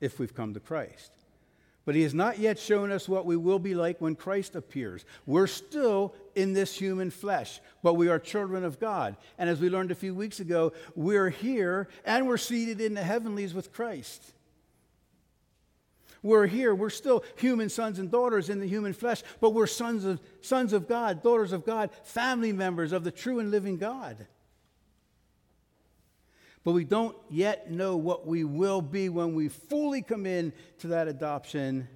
if 0.00 0.18
we've 0.18 0.34
come 0.34 0.54
to 0.54 0.60
Christ 0.60 1.15
but 1.86 1.94
he 1.94 2.02
has 2.02 2.12
not 2.12 2.40
yet 2.40 2.58
shown 2.58 2.90
us 2.90 3.08
what 3.08 3.24
we 3.24 3.36
will 3.36 3.60
be 3.60 3.74
like 3.74 4.00
when 4.00 4.16
Christ 4.16 4.56
appears. 4.56 5.04
We're 5.24 5.46
still 5.46 6.14
in 6.34 6.52
this 6.52 6.76
human 6.76 7.10
flesh, 7.10 7.60
but 7.80 7.94
we 7.94 8.08
are 8.08 8.18
children 8.18 8.64
of 8.64 8.80
God. 8.80 9.16
And 9.38 9.48
as 9.48 9.60
we 9.60 9.70
learned 9.70 9.92
a 9.92 9.94
few 9.94 10.12
weeks 10.12 10.40
ago, 10.40 10.72
we're 10.96 11.30
here 11.30 11.88
and 12.04 12.26
we're 12.26 12.38
seated 12.38 12.80
in 12.80 12.94
the 12.94 13.04
heavenlies 13.04 13.54
with 13.54 13.72
Christ. 13.72 14.34
We're 16.24 16.48
here, 16.48 16.74
we're 16.74 16.90
still 16.90 17.22
human 17.36 17.68
sons 17.68 18.00
and 18.00 18.10
daughters 18.10 18.50
in 18.50 18.58
the 18.58 18.66
human 18.66 18.92
flesh, 18.92 19.22
but 19.40 19.50
we're 19.50 19.68
sons 19.68 20.04
of, 20.04 20.20
sons 20.40 20.72
of 20.72 20.88
God, 20.88 21.22
daughters 21.22 21.52
of 21.52 21.64
God, 21.64 21.90
family 22.02 22.52
members 22.52 22.90
of 22.90 23.04
the 23.04 23.12
true 23.12 23.38
and 23.38 23.52
living 23.52 23.76
God 23.76 24.26
but 26.66 26.72
we 26.72 26.82
don't 26.82 27.16
yet 27.30 27.70
know 27.70 27.96
what 27.96 28.26
we 28.26 28.42
will 28.42 28.82
be 28.82 29.08
when 29.08 29.36
we 29.36 29.48
fully 29.48 30.02
come 30.02 30.26
in 30.26 30.52
to 30.80 30.88
that 30.88 31.06
adoption. 31.06 31.86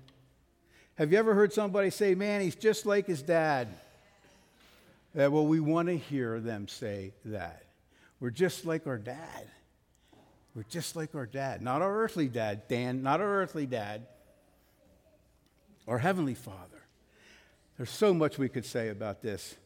Have 0.94 1.10
you 1.10 1.18
ever 1.18 1.34
heard 1.34 1.52
somebody 1.52 1.90
say, 1.90 2.14
Man, 2.14 2.40
he's 2.40 2.54
just 2.54 2.86
like 2.86 3.08
his 3.08 3.20
dad? 3.20 3.66
Uh, 5.12 5.28
well, 5.28 5.44
we 5.44 5.58
want 5.58 5.88
to 5.88 5.98
hear 5.98 6.38
them 6.38 6.68
say 6.68 7.12
that. 7.24 7.64
We're 8.20 8.30
just 8.30 8.64
like 8.64 8.86
our 8.86 8.96
dad. 8.96 9.48
We're 10.54 10.62
just 10.62 10.94
like 10.94 11.16
our 11.16 11.26
dad. 11.26 11.62
Not 11.62 11.82
our 11.82 11.92
earthly 11.92 12.28
dad, 12.28 12.68
Dan, 12.68 13.02
not 13.02 13.20
our 13.20 13.42
earthly 13.42 13.66
dad, 13.66 14.06
our 15.88 15.98
heavenly 15.98 16.34
father. 16.34 16.86
There's 17.76 17.90
so 17.90 18.14
much 18.14 18.38
we 18.38 18.48
could 18.48 18.64
say 18.64 18.90
about 18.90 19.20
this. 19.20 19.56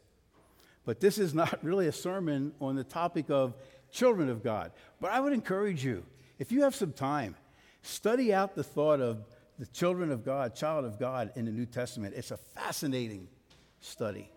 But 0.87 1.01
this 1.01 1.19
is 1.19 1.35
not 1.35 1.59
really 1.63 1.89
a 1.89 1.93
sermon 1.93 2.55
on 2.59 2.75
the 2.75 2.85
topic 2.85 3.29
of 3.29 3.53
children 3.95 4.29
of 4.29 4.43
God. 4.43 4.73
But 5.01 5.13
I 5.13 5.21
would 5.21 5.33
encourage 5.33 5.85
you, 5.85 6.05
if 6.39 6.53
you 6.53 6.63
have 6.63 6.75
some 6.75 6.93
time, 6.93 7.37
study 7.83 8.35
out 8.35 8.55
the 8.55 8.65
thought 8.65 9.01
of 9.01 9.25
the 9.59 9.67
children 9.67 10.11
of 10.11 10.25
God, 10.25 10.55
child 10.55 10.85
of 10.85 10.99
God 10.99 11.31
in 11.37 11.45
the 11.45 11.53
New 11.53 11.65
Testament. 11.65 12.15
It's 12.17 12.33
a 12.33 12.37
fascinating 12.37 13.29
study. 13.81 14.29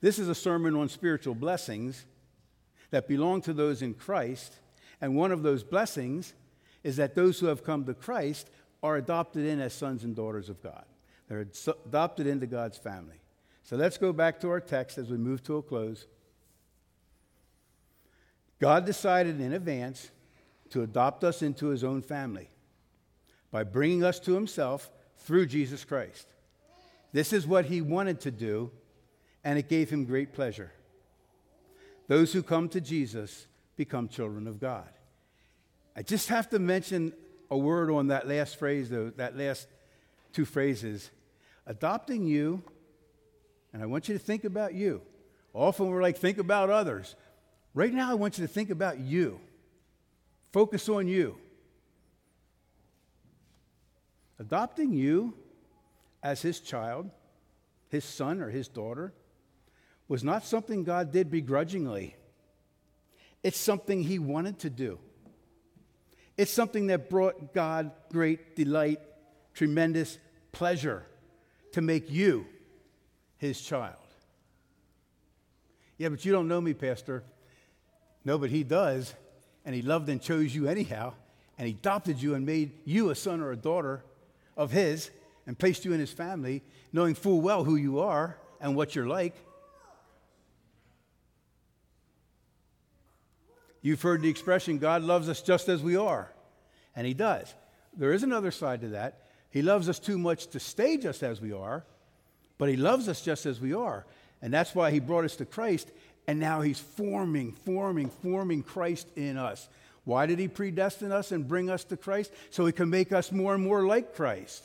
This 0.00 0.18
is 0.18 0.28
a 0.28 0.34
sermon 0.34 0.76
on 0.76 0.88
spiritual 0.88 1.34
blessings 1.34 2.04
that 2.90 3.08
belong 3.08 3.40
to 3.42 3.52
those 3.52 3.82
in 3.82 3.94
Christ. 3.94 4.54
And 5.00 5.16
one 5.16 5.32
of 5.32 5.42
those 5.42 5.64
blessings 5.64 6.34
is 6.84 6.96
that 6.96 7.14
those 7.14 7.40
who 7.40 7.46
have 7.46 7.64
come 7.64 7.84
to 7.86 7.94
Christ 7.94 8.50
are 8.82 8.96
adopted 8.96 9.44
in 9.44 9.58
as 9.60 9.72
sons 9.72 10.04
and 10.04 10.14
daughters 10.14 10.48
of 10.48 10.62
God. 10.62 10.84
They're 11.28 11.46
adopted 11.86 12.26
into 12.26 12.46
God's 12.46 12.78
family. 12.78 13.20
So 13.68 13.76
let's 13.76 13.98
go 13.98 14.14
back 14.14 14.40
to 14.40 14.48
our 14.48 14.60
text 14.60 14.96
as 14.96 15.10
we 15.10 15.18
move 15.18 15.42
to 15.42 15.58
a 15.58 15.62
close. 15.62 16.06
God 18.60 18.86
decided 18.86 19.42
in 19.42 19.52
advance 19.52 20.10
to 20.70 20.80
adopt 20.80 21.22
us 21.22 21.42
into 21.42 21.66
his 21.66 21.84
own 21.84 22.00
family 22.00 22.48
by 23.50 23.64
bringing 23.64 24.02
us 24.02 24.18
to 24.20 24.32
himself 24.32 24.90
through 25.18 25.44
Jesus 25.44 25.84
Christ. 25.84 26.28
This 27.12 27.34
is 27.34 27.46
what 27.46 27.66
he 27.66 27.82
wanted 27.82 28.20
to 28.20 28.30
do, 28.30 28.70
and 29.44 29.58
it 29.58 29.68
gave 29.68 29.90
him 29.90 30.06
great 30.06 30.32
pleasure. 30.32 30.72
Those 32.06 32.32
who 32.32 32.42
come 32.42 32.70
to 32.70 32.80
Jesus 32.80 33.48
become 33.76 34.08
children 34.08 34.46
of 34.46 34.58
God. 34.58 34.88
I 35.94 36.00
just 36.00 36.30
have 36.30 36.48
to 36.50 36.58
mention 36.58 37.12
a 37.50 37.58
word 37.58 37.90
on 37.90 38.06
that 38.06 38.26
last 38.26 38.58
phrase, 38.58 38.88
though, 38.88 39.10
that 39.18 39.36
last 39.36 39.68
two 40.32 40.46
phrases. 40.46 41.10
Adopting 41.66 42.24
you 42.24 42.62
and 43.78 43.84
I 43.84 43.86
want 43.86 44.08
you 44.08 44.14
to 44.14 44.18
think 44.18 44.42
about 44.42 44.74
you. 44.74 45.02
Often 45.54 45.86
we're 45.86 46.02
like, 46.02 46.18
think 46.18 46.38
about 46.38 46.68
others. 46.68 47.14
Right 47.74 47.94
now, 47.94 48.10
I 48.10 48.14
want 48.14 48.36
you 48.36 48.44
to 48.44 48.52
think 48.52 48.70
about 48.70 48.98
you. 48.98 49.38
Focus 50.52 50.88
on 50.88 51.06
you. 51.06 51.36
Adopting 54.40 54.92
you 54.92 55.32
as 56.24 56.42
his 56.42 56.58
child, 56.58 57.08
his 57.88 58.04
son 58.04 58.40
or 58.40 58.50
his 58.50 58.66
daughter, 58.66 59.12
was 60.08 60.24
not 60.24 60.44
something 60.44 60.82
God 60.82 61.12
did 61.12 61.30
begrudgingly. 61.30 62.16
It's 63.44 63.60
something 63.60 64.02
he 64.02 64.18
wanted 64.18 64.58
to 64.58 64.70
do. 64.70 64.98
It's 66.36 66.50
something 66.50 66.88
that 66.88 67.08
brought 67.08 67.54
God 67.54 67.92
great 68.10 68.56
delight, 68.56 68.98
tremendous 69.54 70.18
pleasure 70.50 71.06
to 71.70 71.80
make 71.80 72.10
you 72.10 72.44
his 73.38 73.60
child. 73.60 73.94
Yeah, 75.96 76.10
but 76.10 76.24
you 76.24 76.32
don't 76.32 76.48
know 76.48 76.60
me, 76.60 76.74
Pastor. 76.74 77.24
No, 78.24 78.38
but 78.38 78.50
he 78.50 78.62
does. 78.62 79.14
And 79.64 79.74
he 79.74 79.82
loved 79.82 80.08
and 80.08 80.20
chose 80.20 80.54
you 80.54 80.68
anyhow. 80.68 81.14
And 81.58 81.66
he 81.66 81.74
adopted 81.74 82.22
you 82.22 82.34
and 82.34 82.46
made 82.46 82.72
you 82.84 83.10
a 83.10 83.14
son 83.14 83.40
or 83.40 83.50
a 83.50 83.56
daughter 83.56 84.04
of 84.56 84.70
his 84.70 85.10
and 85.46 85.58
placed 85.58 85.84
you 85.84 85.92
in 85.92 86.00
his 86.00 86.12
family, 86.12 86.62
knowing 86.92 87.14
full 87.14 87.40
well 87.40 87.64
who 87.64 87.76
you 87.76 88.00
are 88.00 88.38
and 88.60 88.76
what 88.76 88.94
you're 88.94 89.06
like. 89.06 89.34
You've 93.80 94.02
heard 94.02 94.22
the 94.22 94.28
expression, 94.28 94.78
God 94.78 95.02
loves 95.02 95.28
us 95.28 95.40
just 95.40 95.68
as 95.68 95.82
we 95.82 95.96
are. 95.96 96.30
And 96.94 97.06
he 97.06 97.14
does. 97.14 97.54
There 97.96 98.12
is 98.12 98.22
another 98.22 98.50
side 98.50 98.80
to 98.82 98.88
that. 98.88 99.22
He 99.50 99.62
loves 99.62 99.88
us 99.88 99.98
too 99.98 100.18
much 100.18 100.48
to 100.48 100.60
stay 100.60 100.96
just 100.98 101.22
as 101.22 101.40
we 101.40 101.52
are, 101.52 101.84
but 102.58 102.68
he 102.68 102.76
loves 102.76 103.08
us 103.08 103.22
just 103.22 103.46
as 103.46 103.60
we 103.60 103.72
are. 103.72 104.04
And 104.42 104.52
that's 104.52 104.74
why 104.74 104.90
he 104.90 105.00
brought 105.00 105.24
us 105.24 105.36
to 105.36 105.44
Christ. 105.44 105.90
And 106.26 106.38
now 106.38 106.60
he's 106.60 106.78
forming, 106.78 107.52
forming, 107.52 108.10
forming 108.10 108.62
Christ 108.62 109.08
in 109.16 109.38
us. 109.38 109.68
Why 110.04 110.26
did 110.26 110.38
he 110.38 110.48
predestine 110.48 111.12
us 111.12 111.32
and 111.32 111.46
bring 111.46 111.70
us 111.70 111.84
to 111.84 111.96
Christ? 111.96 112.32
So 112.50 112.66
he 112.66 112.72
can 112.72 112.90
make 112.90 113.12
us 113.12 113.32
more 113.32 113.54
and 113.54 113.64
more 113.64 113.86
like 113.86 114.14
Christ. 114.14 114.64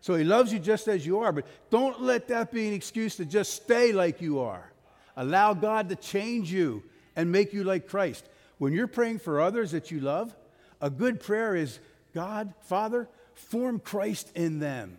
So 0.00 0.14
he 0.14 0.24
loves 0.24 0.52
you 0.52 0.58
just 0.58 0.88
as 0.88 1.06
you 1.06 1.20
are. 1.20 1.32
But 1.32 1.46
don't 1.70 2.02
let 2.02 2.28
that 2.28 2.52
be 2.52 2.68
an 2.68 2.74
excuse 2.74 3.16
to 3.16 3.24
just 3.24 3.54
stay 3.54 3.92
like 3.92 4.20
you 4.20 4.40
are. 4.40 4.70
Allow 5.16 5.54
God 5.54 5.88
to 5.90 5.96
change 5.96 6.52
you 6.52 6.82
and 7.14 7.30
make 7.30 7.52
you 7.52 7.64
like 7.64 7.86
Christ. 7.86 8.26
When 8.58 8.72
you're 8.72 8.86
praying 8.86 9.20
for 9.20 9.40
others 9.40 9.72
that 9.72 9.90
you 9.90 10.00
love, 10.00 10.34
a 10.80 10.90
good 10.90 11.20
prayer 11.20 11.54
is 11.54 11.78
God, 12.14 12.52
Father, 12.62 13.08
form 13.34 13.78
Christ 13.78 14.30
in 14.34 14.58
them. 14.58 14.96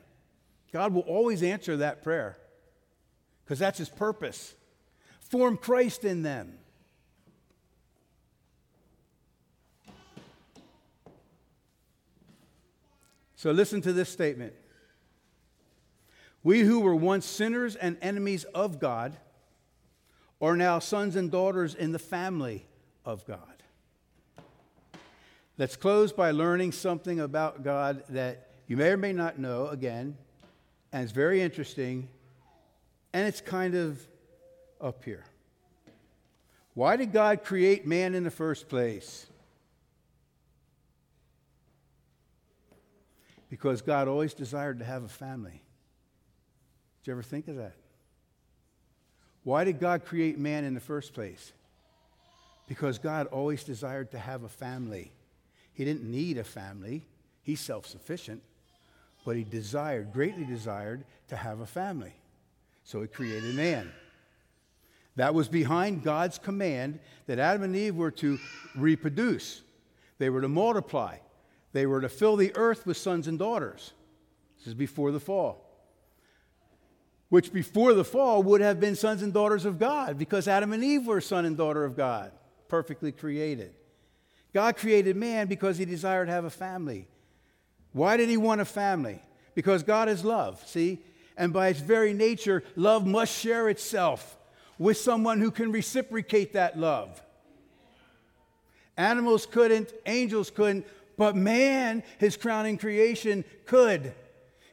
God 0.74 0.92
will 0.92 1.04
always 1.04 1.44
answer 1.44 1.78
that 1.78 2.02
prayer 2.02 2.36
because 3.46 3.60
that's 3.60 3.78
his 3.78 3.90
purpose. 3.90 4.56
form 5.20 5.56
Christ 5.56 6.04
in 6.04 6.24
them. 6.24 6.58
So 13.36 13.52
listen 13.52 13.82
to 13.82 13.94
this 13.94 14.10
statement. 14.10 14.54
We 16.44 16.62
who 16.62 16.80
were 16.80 16.96
once 16.96 17.26
sinners 17.26 17.76
and 17.76 17.98
enemies 18.02 18.44
of 18.46 18.80
God 18.80 19.18
are 20.42 20.58
now 20.58 20.80
sons 20.80 21.16
and 21.16 21.30
daughters 21.30 21.76
in 21.76 21.92
the 21.92 22.00
family 22.00 22.66
of 23.06 23.26
God. 23.26 23.64
Let's 25.58 25.76
close 25.76 26.12
by 26.12 26.32
learning 26.32 26.72
something 26.72 27.20
about 27.20 27.64
God 27.64 28.04
that 28.10 28.50
you 28.68 28.78
may 28.78 28.90
or 28.90 28.98
may 28.98 29.14
not 29.14 29.38
know 29.38 29.68
again, 29.68 30.18
and 30.94 31.02
it's 31.02 31.12
very 31.12 31.42
interesting, 31.42 32.08
and 33.14 33.28
it's 33.28 33.42
kind 33.42 33.74
of 33.74 34.00
up 34.80 35.04
here. 35.04 35.26
Why 36.76 36.96
did 36.96 37.12
God 37.12 37.44
create 37.44 37.88
man 37.88 38.14
in 38.14 38.24
the 38.24 38.32
first 38.32 38.70
place? 38.70 39.26
Because 43.50 43.82
God 43.82 44.08
always 44.08 44.36
desired 44.36 44.80
to 44.80 44.86
have 44.86 45.04
a 45.04 45.08
family. 45.08 45.62
Did 47.02 47.08
you 47.08 47.14
ever 47.14 47.24
think 47.24 47.48
of 47.48 47.56
that? 47.58 47.74
Why 49.44 49.64
did 49.64 49.80
God 49.80 50.06
create 50.06 50.38
man 50.38 50.64
in 50.64 50.76
the 50.76 50.80
first 50.80 51.14
place? 51.14 51.54
Because 52.68 53.00
God 53.00 53.28
always 53.28 53.64
desired 53.64 54.12
to 54.12 54.20
have 54.20 54.44
a 54.44 54.50
family. 54.50 55.12
He 55.74 55.86
didn't 55.86 56.04
need 56.04 56.38
a 56.38 56.44
family, 56.44 57.08
He's 57.42 57.60
self 57.60 57.88
sufficient, 57.88 58.42
but 59.26 59.36
He 59.36 59.44
desired, 59.44 60.14
greatly 60.14 60.46
desired, 60.46 61.06
to 61.30 61.36
have 61.36 61.60
a 61.60 61.66
family. 61.66 62.14
So 62.84 63.02
He 63.02 63.08
created 63.08 63.56
man. 63.56 63.92
That 65.16 65.34
was 65.34 65.48
behind 65.48 66.04
God's 66.04 66.40
command 66.40 67.00
that 67.28 67.40
Adam 67.40 67.64
and 67.64 67.76
Eve 67.76 67.96
were 67.96 68.12
to 68.12 68.40
reproduce, 68.76 69.62
they 70.18 70.30
were 70.30 70.42
to 70.42 70.50
multiply, 70.50 71.18
they 71.72 71.86
were 71.86 72.02
to 72.02 72.10
fill 72.10 72.36
the 72.36 72.56
earth 72.56 72.86
with 72.86 72.98
sons 72.98 73.28
and 73.28 73.38
daughters. 73.38 73.94
This 74.58 74.68
is 74.68 74.74
before 74.74 75.12
the 75.12 75.20
fall. 75.20 75.60
Which 77.30 77.52
before 77.52 77.94
the 77.94 78.06
fall 78.06 78.44
would 78.44 78.62
have 78.62 78.80
been 78.80 78.96
sons 78.96 79.24
and 79.24 79.34
daughters 79.34 79.66
of 79.66 79.80
God 79.80 80.18
because 80.18 80.48
Adam 80.48 80.72
and 80.72 80.84
Eve 80.84 81.08
were 81.08 81.20
son 81.20 81.46
and 81.46 81.58
daughter 81.58 81.84
of 81.84 81.98
God, 81.98 82.32
perfectly 82.68 83.12
created. 83.12 83.74
God 84.54 84.78
created 84.78 85.16
man 85.16 85.48
because 85.48 85.80
he 85.80 85.86
desired 85.86 86.28
to 86.28 86.32
have 86.32 86.46
a 86.46 86.50
family. 86.50 87.08
Why 87.94 88.18
did 88.18 88.30
he 88.30 88.38
want 88.38 88.62
a 88.62 88.66
family? 88.66 89.22
Because 89.56 89.84
God 89.84 90.10
is 90.10 90.26
love, 90.26 90.62
see? 90.68 91.00
And 91.38 91.54
by 91.54 91.70
its 91.70 91.80
very 91.80 92.14
nature, 92.14 92.64
love 92.76 93.08
must 93.08 93.38
share 93.38 93.70
itself 93.70 94.36
with 94.78 94.98
someone 94.98 95.40
who 95.40 95.52
can 95.52 95.72
reciprocate 95.72 96.54
that 96.54 96.78
love. 96.78 97.22
Animals 98.98 99.46
couldn't, 99.46 99.92
angels 100.06 100.50
couldn't, 100.50 100.86
but 101.18 101.36
man, 101.36 102.04
his 102.20 102.38
crowning 102.38 102.78
creation, 102.78 103.44
could. 103.66 104.14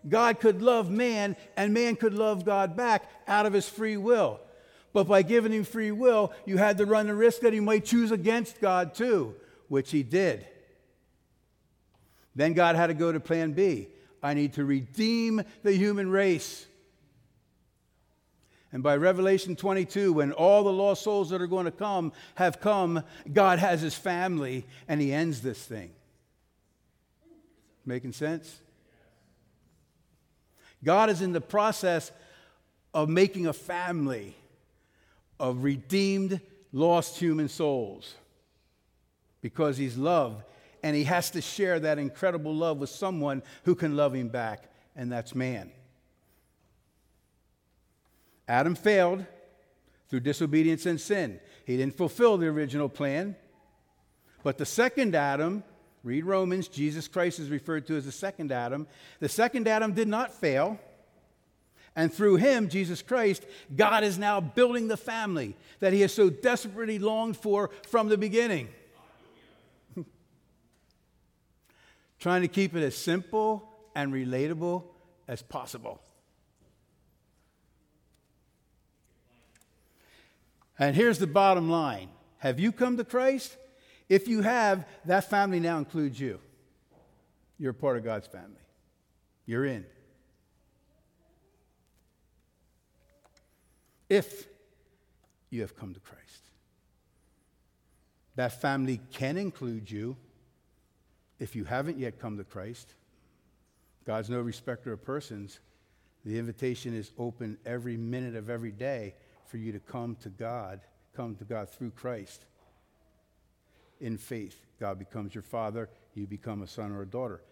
God 0.08 0.40
could 0.40 0.62
love 0.62 0.90
man, 0.90 1.36
and 1.56 1.74
man 1.74 1.96
could 1.96 2.14
love 2.14 2.44
God 2.44 2.76
back 2.76 3.10
out 3.28 3.46
of 3.46 3.52
his 3.52 3.68
free 3.68 3.96
will. 3.96 4.40
But 4.92 5.06
by 5.06 5.22
giving 5.22 5.52
him 5.52 5.64
free 5.64 5.92
will, 5.92 6.32
you 6.46 6.56
had 6.56 6.78
to 6.78 6.86
run 6.86 7.06
the 7.06 7.14
risk 7.14 7.40
that 7.40 7.52
he 7.52 7.60
might 7.60 7.84
choose 7.84 8.10
against 8.10 8.60
God 8.60 8.94
too, 8.94 9.34
which 9.68 9.90
he 9.90 10.02
did. 10.02 10.46
Then 12.34 12.52
God 12.52 12.76
had 12.76 12.88
to 12.88 12.94
go 12.94 13.12
to 13.12 13.20
plan 13.20 13.52
B 13.52 13.88
I 14.22 14.34
need 14.34 14.54
to 14.54 14.64
redeem 14.64 15.42
the 15.62 15.72
human 15.72 16.10
race. 16.10 16.66
And 18.72 18.82
by 18.82 18.96
Revelation 18.96 19.56
22, 19.56 20.12
when 20.12 20.32
all 20.32 20.62
the 20.62 20.72
lost 20.72 21.02
souls 21.02 21.30
that 21.30 21.42
are 21.42 21.46
going 21.46 21.64
to 21.64 21.72
come 21.72 22.12
have 22.36 22.60
come, 22.60 23.02
God 23.32 23.58
has 23.58 23.80
his 23.80 23.94
family 23.94 24.66
and 24.86 25.00
he 25.00 25.12
ends 25.12 25.40
this 25.40 25.58
thing. 25.58 25.90
Making 27.84 28.12
sense? 28.12 28.60
God 30.84 31.10
is 31.10 31.20
in 31.20 31.32
the 31.32 31.40
process 31.40 32.12
of 32.94 33.08
making 33.08 33.46
a 33.46 33.52
family 33.52 34.36
of 35.38 35.64
redeemed, 35.64 36.40
lost 36.72 37.18
human 37.18 37.48
souls 37.48 38.14
because 39.40 39.78
He's 39.78 39.96
love, 39.96 40.44
and 40.82 40.96
He 40.96 41.04
has 41.04 41.30
to 41.30 41.40
share 41.40 41.80
that 41.80 41.98
incredible 41.98 42.54
love 42.54 42.78
with 42.78 42.90
someone 42.90 43.42
who 43.64 43.74
can 43.74 43.96
love 43.96 44.14
Him 44.14 44.28
back, 44.28 44.70
and 44.96 45.10
that's 45.10 45.34
man. 45.34 45.70
Adam 48.48 48.74
failed 48.74 49.24
through 50.08 50.20
disobedience 50.20 50.86
and 50.86 51.00
sin. 51.00 51.38
He 51.64 51.76
didn't 51.76 51.96
fulfill 51.96 52.36
the 52.36 52.48
original 52.48 52.88
plan. 52.88 53.36
But 54.42 54.58
the 54.58 54.66
second 54.66 55.14
Adam 55.14 55.62
Read 56.02 56.24
Romans. 56.24 56.68
Jesus 56.68 57.08
Christ 57.08 57.38
is 57.38 57.50
referred 57.50 57.86
to 57.88 57.96
as 57.96 58.06
the 58.06 58.12
second 58.12 58.52
Adam. 58.52 58.86
The 59.20 59.28
second 59.28 59.68
Adam 59.68 59.92
did 59.92 60.08
not 60.08 60.32
fail. 60.32 60.78
And 61.96 62.12
through 62.12 62.36
him, 62.36 62.68
Jesus 62.68 63.02
Christ, 63.02 63.44
God 63.74 64.04
is 64.04 64.16
now 64.16 64.40
building 64.40 64.88
the 64.88 64.96
family 64.96 65.56
that 65.80 65.92
he 65.92 66.00
has 66.02 66.14
so 66.14 66.30
desperately 66.30 66.98
longed 66.98 67.36
for 67.36 67.70
from 67.88 68.08
the 68.08 68.16
beginning. 68.16 68.68
Trying 72.20 72.42
to 72.42 72.48
keep 72.48 72.76
it 72.76 72.82
as 72.82 72.96
simple 72.96 73.68
and 73.94 74.12
relatable 74.12 74.84
as 75.26 75.42
possible. 75.42 76.00
And 80.78 80.94
here's 80.94 81.18
the 81.18 81.26
bottom 81.26 81.70
line 81.70 82.08
Have 82.38 82.60
you 82.60 82.72
come 82.72 82.96
to 82.98 83.04
Christ? 83.04 83.56
If 84.08 84.26
you 84.26 84.42
have, 84.42 84.86
that 85.04 85.30
family 85.30 85.60
now 85.60 85.78
includes 85.78 86.18
you. 86.18 86.40
You're 87.58 87.72
part 87.72 87.96
of 87.96 88.04
God's 88.04 88.26
family. 88.26 88.56
You're 89.46 89.64
in. 89.64 89.86
If 94.08 94.48
you 95.50 95.60
have 95.60 95.76
come 95.76 95.94
to 95.94 96.00
Christ, 96.00 96.42
that 98.34 98.60
family 98.60 99.00
can 99.12 99.36
include 99.36 99.90
you. 99.90 100.16
If 101.40 101.56
you 101.56 101.64
haven't 101.64 101.98
yet 101.98 102.20
come 102.20 102.36
to 102.36 102.44
Christ, 102.44 102.94
God's 104.06 104.30
no 104.30 104.40
respecter 104.40 104.92
of 104.92 105.02
persons. 105.02 105.58
The 106.24 106.38
invitation 106.38 106.94
is 106.94 107.12
open 107.18 107.56
every 107.64 107.96
minute 107.96 108.36
of 108.36 108.50
every 108.50 108.70
day 108.70 109.14
for 109.46 109.56
you 109.56 109.72
to 109.72 109.80
come 109.80 110.16
to 110.16 110.28
God, 110.28 110.80
come 111.16 111.34
to 111.36 111.44
God 111.44 111.70
through 111.70 111.92
Christ 111.92 112.44
in 114.00 114.18
faith. 114.18 114.66
God 114.78 114.98
becomes 114.98 115.34
your 115.34 115.42
father, 115.42 115.88
you 116.14 116.26
become 116.26 116.62
a 116.62 116.66
son 116.66 116.92
or 116.92 117.02
a 117.02 117.06
daughter. 117.06 117.42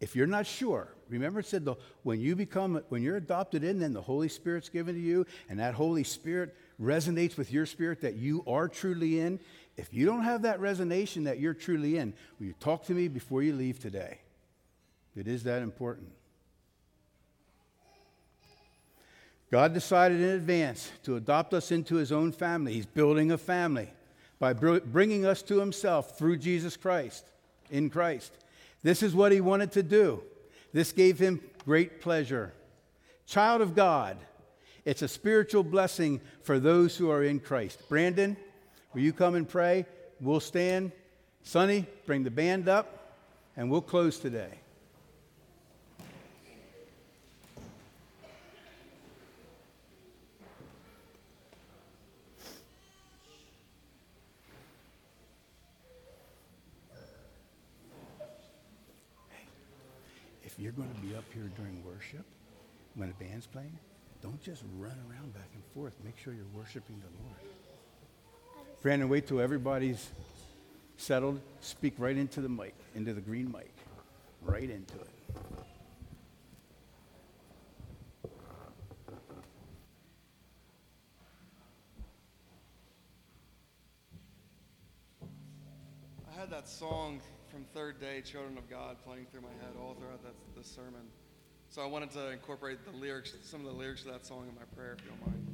If 0.00 0.16
you're 0.16 0.26
not 0.26 0.46
sure, 0.46 0.94
remember 1.08 1.40
it 1.40 1.46
said 1.46 1.64
the, 1.64 1.76
when 2.04 2.20
you 2.20 2.34
become 2.34 2.82
when 2.88 3.02
you're 3.02 3.16
adopted 3.16 3.64
in, 3.64 3.78
then 3.78 3.92
the 3.92 4.00
Holy 4.00 4.28
Spirit's 4.28 4.70
given 4.70 4.94
to 4.94 5.00
you, 5.00 5.26
and 5.48 5.58
that 5.58 5.74
Holy 5.74 6.04
Spirit 6.04 6.56
resonates 6.80 7.36
with 7.36 7.52
your 7.52 7.66
spirit 7.66 8.00
that 8.00 8.16
you 8.16 8.42
are 8.46 8.66
truly 8.66 9.20
in. 9.20 9.38
If 9.80 9.94
you 9.94 10.04
don't 10.04 10.24
have 10.24 10.42
that 10.42 10.60
resonation 10.60 11.24
that 11.24 11.40
you're 11.40 11.54
truly 11.54 11.96
in, 11.96 12.12
will 12.38 12.46
you 12.46 12.54
talk 12.60 12.84
to 12.84 12.92
me 12.92 13.08
before 13.08 13.42
you 13.42 13.54
leave 13.54 13.78
today? 13.78 14.18
It 15.16 15.26
is 15.26 15.42
that 15.44 15.62
important. 15.62 16.10
God 19.50 19.72
decided 19.72 20.20
in 20.20 20.28
advance 20.28 20.92
to 21.04 21.16
adopt 21.16 21.54
us 21.54 21.72
into 21.72 21.96
his 21.96 22.12
own 22.12 22.30
family. 22.30 22.74
He's 22.74 22.84
building 22.84 23.32
a 23.32 23.38
family 23.38 23.88
by 24.38 24.52
bringing 24.52 25.24
us 25.24 25.40
to 25.42 25.58
himself 25.58 26.18
through 26.18 26.36
Jesus 26.36 26.76
Christ, 26.76 27.24
in 27.70 27.88
Christ. 27.88 28.32
This 28.82 29.02
is 29.02 29.14
what 29.14 29.32
he 29.32 29.40
wanted 29.40 29.72
to 29.72 29.82
do. 29.82 30.22
This 30.74 30.92
gave 30.92 31.18
him 31.18 31.40
great 31.64 32.02
pleasure. 32.02 32.52
Child 33.26 33.62
of 33.62 33.74
God, 33.74 34.18
it's 34.84 35.02
a 35.02 35.08
spiritual 35.08 35.64
blessing 35.64 36.20
for 36.42 36.58
those 36.60 36.96
who 36.96 37.10
are 37.10 37.24
in 37.24 37.40
Christ. 37.40 37.88
Brandon, 37.88 38.36
will 38.92 39.00
you 39.00 39.12
come 39.12 39.34
and 39.34 39.48
pray? 39.48 39.86
We'll 40.20 40.40
stand. 40.40 40.92
Sonny, 41.42 41.86
bring 42.06 42.22
the 42.22 42.30
band 42.30 42.68
up, 42.68 43.14
and 43.56 43.70
we'll 43.70 43.80
close 43.80 44.18
today. 44.18 44.50
If 60.42 60.58
you're 60.58 60.72
going 60.72 60.92
to 60.92 61.00
be 61.00 61.16
up 61.16 61.24
here 61.32 61.50
during 61.56 61.82
worship, 61.84 62.24
when 62.96 63.08
the 63.08 63.24
band's 63.24 63.46
playing, 63.46 63.78
don't 64.20 64.42
just 64.42 64.62
run 64.78 64.98
around 65.08 65.32
back 65.32 65.48
and 65.54 65.62
forth. 65.72 65.94
Make 66.04 66.18
sure 66.18 66.34
you're 66.34 66.44
worshiping 66.54 67.00
the 67.00 67.24
Lord. 67.24 67.69
Brandon, 68.82 69.10
wait 69.10 69.26
till 69.26 69.40
everybody's 69.40 70.08
settled. 70.96 71.38
Speak 71.60 71.92
right 71.98 72.16
into 72.16 72.40
the 72.40 72.48
mic, 72.48 72.74
into 72.94 73.12
the 73.12 73.20
green 73.20 73.52
mic, 73.52 73.70
right 74.42 74.70
into 74.70 74.94
it. 74.94 75.08
I 86.26 86.40
had 86.40 86.48
that 86.48 86.66
song 86.66 87.20
from 87.50 87.66
Third 87.74 88.00
Day, 88.00 88.22
Children 88.22 88.56
of 88.56 88.70
God, 88.70 88.96
playing 89.04 89.26
through 89.30 89.42
my 89.42 89.48
head 89.60 89.74
all 89.78 89.92
throughout 89.92 90.22
that, 90.22 90.32
the 90.56 90.66
sermon. 90.66 91.02
So 91.68 91.82
I 91.82 91.86
wanted 91.86 92.12
to 92.12 92.30
incorporate 92.30 92.78
the 92.90 92.96
lyrics, 92.96 93.34
some 93.42 93.60
of 93.60 93.66
the 93.66 93.72
lyrics 93.72 94.06
of 94.06 94.12
that 94.12 94.24
song 94.24 94.46
in 94.48 94.54
my 94.54 94.64
prayer, 94.74 94.96
if 94.98 95.04
you 95.04 95.10
don't 95.10 95.26
mind. 95.26 95.49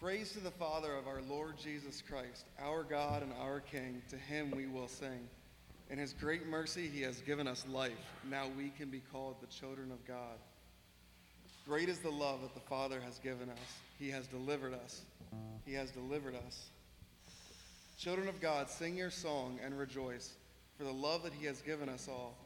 Praise 0.00 0.32
to 0.32 0.40
the 0.40 0.50
Father 0.50 0.94
of 0.94 1.06
our 1.06 1.20
Lord 1.28 1.58
Jesus 1.58 2.00
Christ, 2.00 2.46
our 2.58 2.84
God 2.84 3.22
and 3.22 3.34
our 3.38 3.60
King. 3.60 4.00
To 4.08 4.16
him 4.16 4.50
we 4.50 4.64
will 4.64 4.88
sing. 4.88 5.28
In 5.90 5.98
his 5.98 6.14
great 6.14 6.46
mercy, 6.46 6.88
he 6.88 7.02
has 7.02 7.20
given 7.20 7.46
us 7.46 7.66
life. 7.70 7.92
Now 8.30 8.46
we 8.56 8.70
can 8.70 8.88
be 8.88 9.02
called 9.12 9.36
the 9.42 9.46
children 9.48 9.92
of 9.92 10.02
God. 10.06 10.38
Great 11.68 11.90
is 11.90 11.98
the 11.98 12.08
love 12.08 12.40
that 12.40 12.54
the 12.54 12.60
Father 12.60 12.98
has 12.98 13.18
given 13.18 13.50
us. 13.50 13.58
He 13.98 14.08
has 14.08 14.26
delivered 14.26 14.72
us. 14.72 15.02
He 15.66 15.74
has 15.74 15.90
delivered 15.90 16.34
us. 16.46 16.70
Children 17.98 18.28
of 18.28 18.40
God, 18.40 18.70
sing 18.70 18.96
your 18.96 19.10
song 19.10 19.58
and 19.62 19.78
rejoice 19.78 20.32
for 20.78 20.84
the 20.84 20.92
love 20.92 21.24
that 21.24 21.34
he 21.34 21.44
has 21.44 21.60
given 21.60 21.90
us 21.90 22.08
all. 22.10 22.38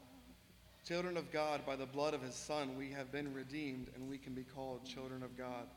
Children 0.85 1.15
of 1.15 1.31
God, 1.31 1.65
by 1.65 1.77
the 1.77 1.85
blood 1.85 2.13
of 2.13 2.21
his 2.21 2.35
Son, 2.35 2.75
we 2.77 2.91
have 2.91 3.13
been 3.13 3.33
redeemed 3.33 3.87
and 3.95 4.09
we 4.09 4.17
can 4.17 4.33
be 4.33 4.43
called 4.43 4.85
children 4.85 5.23
of 5.23 5.37
God. 5.37 5.67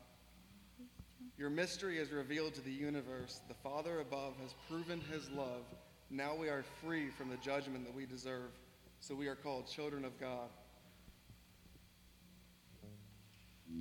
Your 1.39 1.49
mystery 1.49 1.99
is 1.99 2.11
revealed 2.11 2.53
to 2.55 2.61
the 2.61 2.71
universe. 2.71 3.39
The 3.47 3.53
Father 3.53 4.01
above 4.01 4.33
has 4.41 4.53
proven 4.67 4.99
his 5.09 5.29
love. 5.29 5.63
Now 6.09 6.35
we 6.35 6.49
are 6.49 6.65
free 6.83 7.07
from 7.11 7.29
the 7.29 7.37
judgment 7.37 7.85
that 7.85 7.95
we 7.95 8.05
deserve, 8.05 8.51
so 8.99 9.15
we 9.15 9.29
are 9.29 9.35
called 9.35 9.65
children 9.65 10.03
of 10.03 10.19
God. 10.19 10.49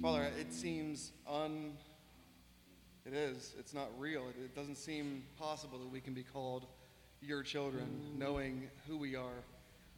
Father, 0.00 0.30
it 0.38 0.52
seems 0.54 1.10
un. 1.28 1.72
It 3.04 3.12
is. 3.12 3.56
It's 3.58 3.74
not 3.74 3.88
real. 3.98 4.28
It, 4.28 4.54
doesn't 4.54 4.78
seem 4.78 5.24
possible 5.36 5.80
that 5.80 5.90
we 5.90 6.00
can 6.00 6.14
be 6.14 6.22
called 6.22 6.64
your 7.20 7.42
children, 7.42 7.88
knowing 8.16 8.68
who 8.86 8.96
we 8.96 9.16
are. 9.16 9.42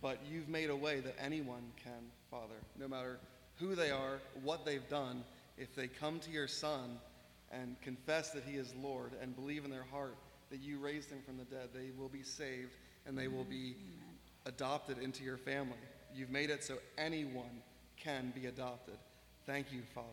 But 0.01 0.21
you've 0.27 0.49
made 0.49 0.71
a 0.71 0.77
way 0.77 1.01
that 1.01 1.15
anyone 1.23 1.73
can, 1.85 2.09
Father, 2.31 2.55
no 2.79 2.89
matter 2.89 3.19
who 3.59 3.75
they 3.75 3.91
are, 3.91 4.19
what 4.43 4.65
they've 4.65 4.89
done. 4.89 5.25
If 5.59 5.75
they 5.75 5.89
come 5.89 6.21
to 6.21 6.31
your 6.31 6.49
Son 6.49 6.97
and 7.51 7.81
confess 7.81 8.31
that 8.31 8.45
He 8.45 8.57
is 8.57 8.75
Lord 8.81 9.13
and 9.21 9.35
believe 9.35 9.65
in 9.65 9.71
their 9.71 9.87
heart 9.91 10.17
that 10.51 10.61
you 10.61 10.79
raised 10.79 11.11
Him 11.11 11.21
from 11.25 11.37
the 11.37 11.45
dead, 11.45 11.71
they 11.75 11.91
will 11.97 12.09
be 12.09 12.23
saved 12.23 12.77
and 13.07 13.17
they 13.17 13.29
will 13.29 13.45
be 13.45 13.77
adopted 14.47 14.99
into 14.99 15.25
your 15.25 15.37
family. 15.37 15.77
You've 16.15 16.31
made 16.31 16.51
it 16.51 16.65
so 16.65 16.79
anyone 16.99 17.63
can 17.97 18.33
be 18.35 18.47
adopted. 18.47 18.97
Thank 19.47 19.73
you, 19.73 19.83
Father. 19.95 20.07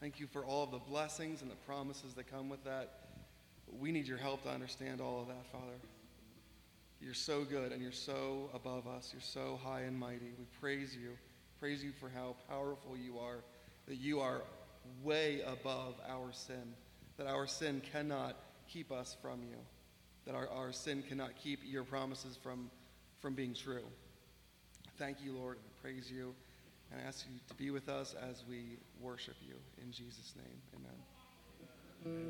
Thank 0.00 0.20
you 0.20 0.26
for 0.26 0.44
all 0.44 0.64
of 0.64 0.70
the 0.70 0.78
blessings 0.78 1.42
and 1.42 1.50
the 1.50 1.56
promises 1.66 2.14
that 2.14 2.30
come 2.30 2.48
with 2.48 2.64
that. 2.64 3.00
We 3.78 3.92
need 3.92 4.06
your 4.06 4.18
help 4.18 4.42
to 4.44 4.50
understand 4.50 5.00
all 5.00 5.22
of 5.22 5.28
that, 5.28 5.46
Father. 5.50 5.76
You're 7.00 7.14
so 7.14 7.44
good 7.44 7.72
and 7.72 7.82
you're 7.82 7.92
so 7.92 8.50
above 8.54 8.86
us. 8.86 9.10
You're 9.12 9.22
so 9.22 9.58
high 9.62 9.82
and 9.82 9.98
mighty. 9.98 10.32
We 10.38 10.46
praise 10.60 10.94
you. 10.94 11.10
Praise 11.60 11.82
you 11.82 11.92
for 11.92 12.08
how 12.08 12.36
powerful 12.48 12.96
you 12.96 13.18
are, 13.18 13.38
that 13.86 13.96
you 13.96 14.20
are 14.20 14.42
way 15.02 15.40
above 15.46 15.94
our 16.08 16.32
sin, 16.32 16.74
that 17.16 17.26
our 17.26 17.46
sin 17.46 17.82
cannot 17.92 18.36
keep 18.68 18.90
us 18.90 19.16
from 19.20 19.42
you, 19.42 19.56
that 20.26 20.34
our, 20.34 20.48
our 20.48 20.72
sin 20.72 21.02
cannot 21.06 21.36
keep 21.36 21.60
your 21.64 21.84
promises 21.84 22.36
from, 22.36 22.70
from 23.20 23.34
being 23.34 23.54
true. 23.54 23.84
Thank 24.98 25.18
you, 25.24 25.32
Lord. 25.32 25.58
Praise 25.82 26.10
you 26.10 26.34
and 26.94 27.00
I 27.00 27.08
ask 27.08 27.26
you 27.30 27.38
to 27.48 27.54
be 27.54 27.70
with 27.70 27.88
us 27.88 28.14
as 28.30 28.44
we 28.48 28.78
worship 29.00 29.36
you. 29.46 29.54
In 29.82 29.90
Jesus' 29.90 30.34
name, 30.36 30.60
amen. 30.74 32.22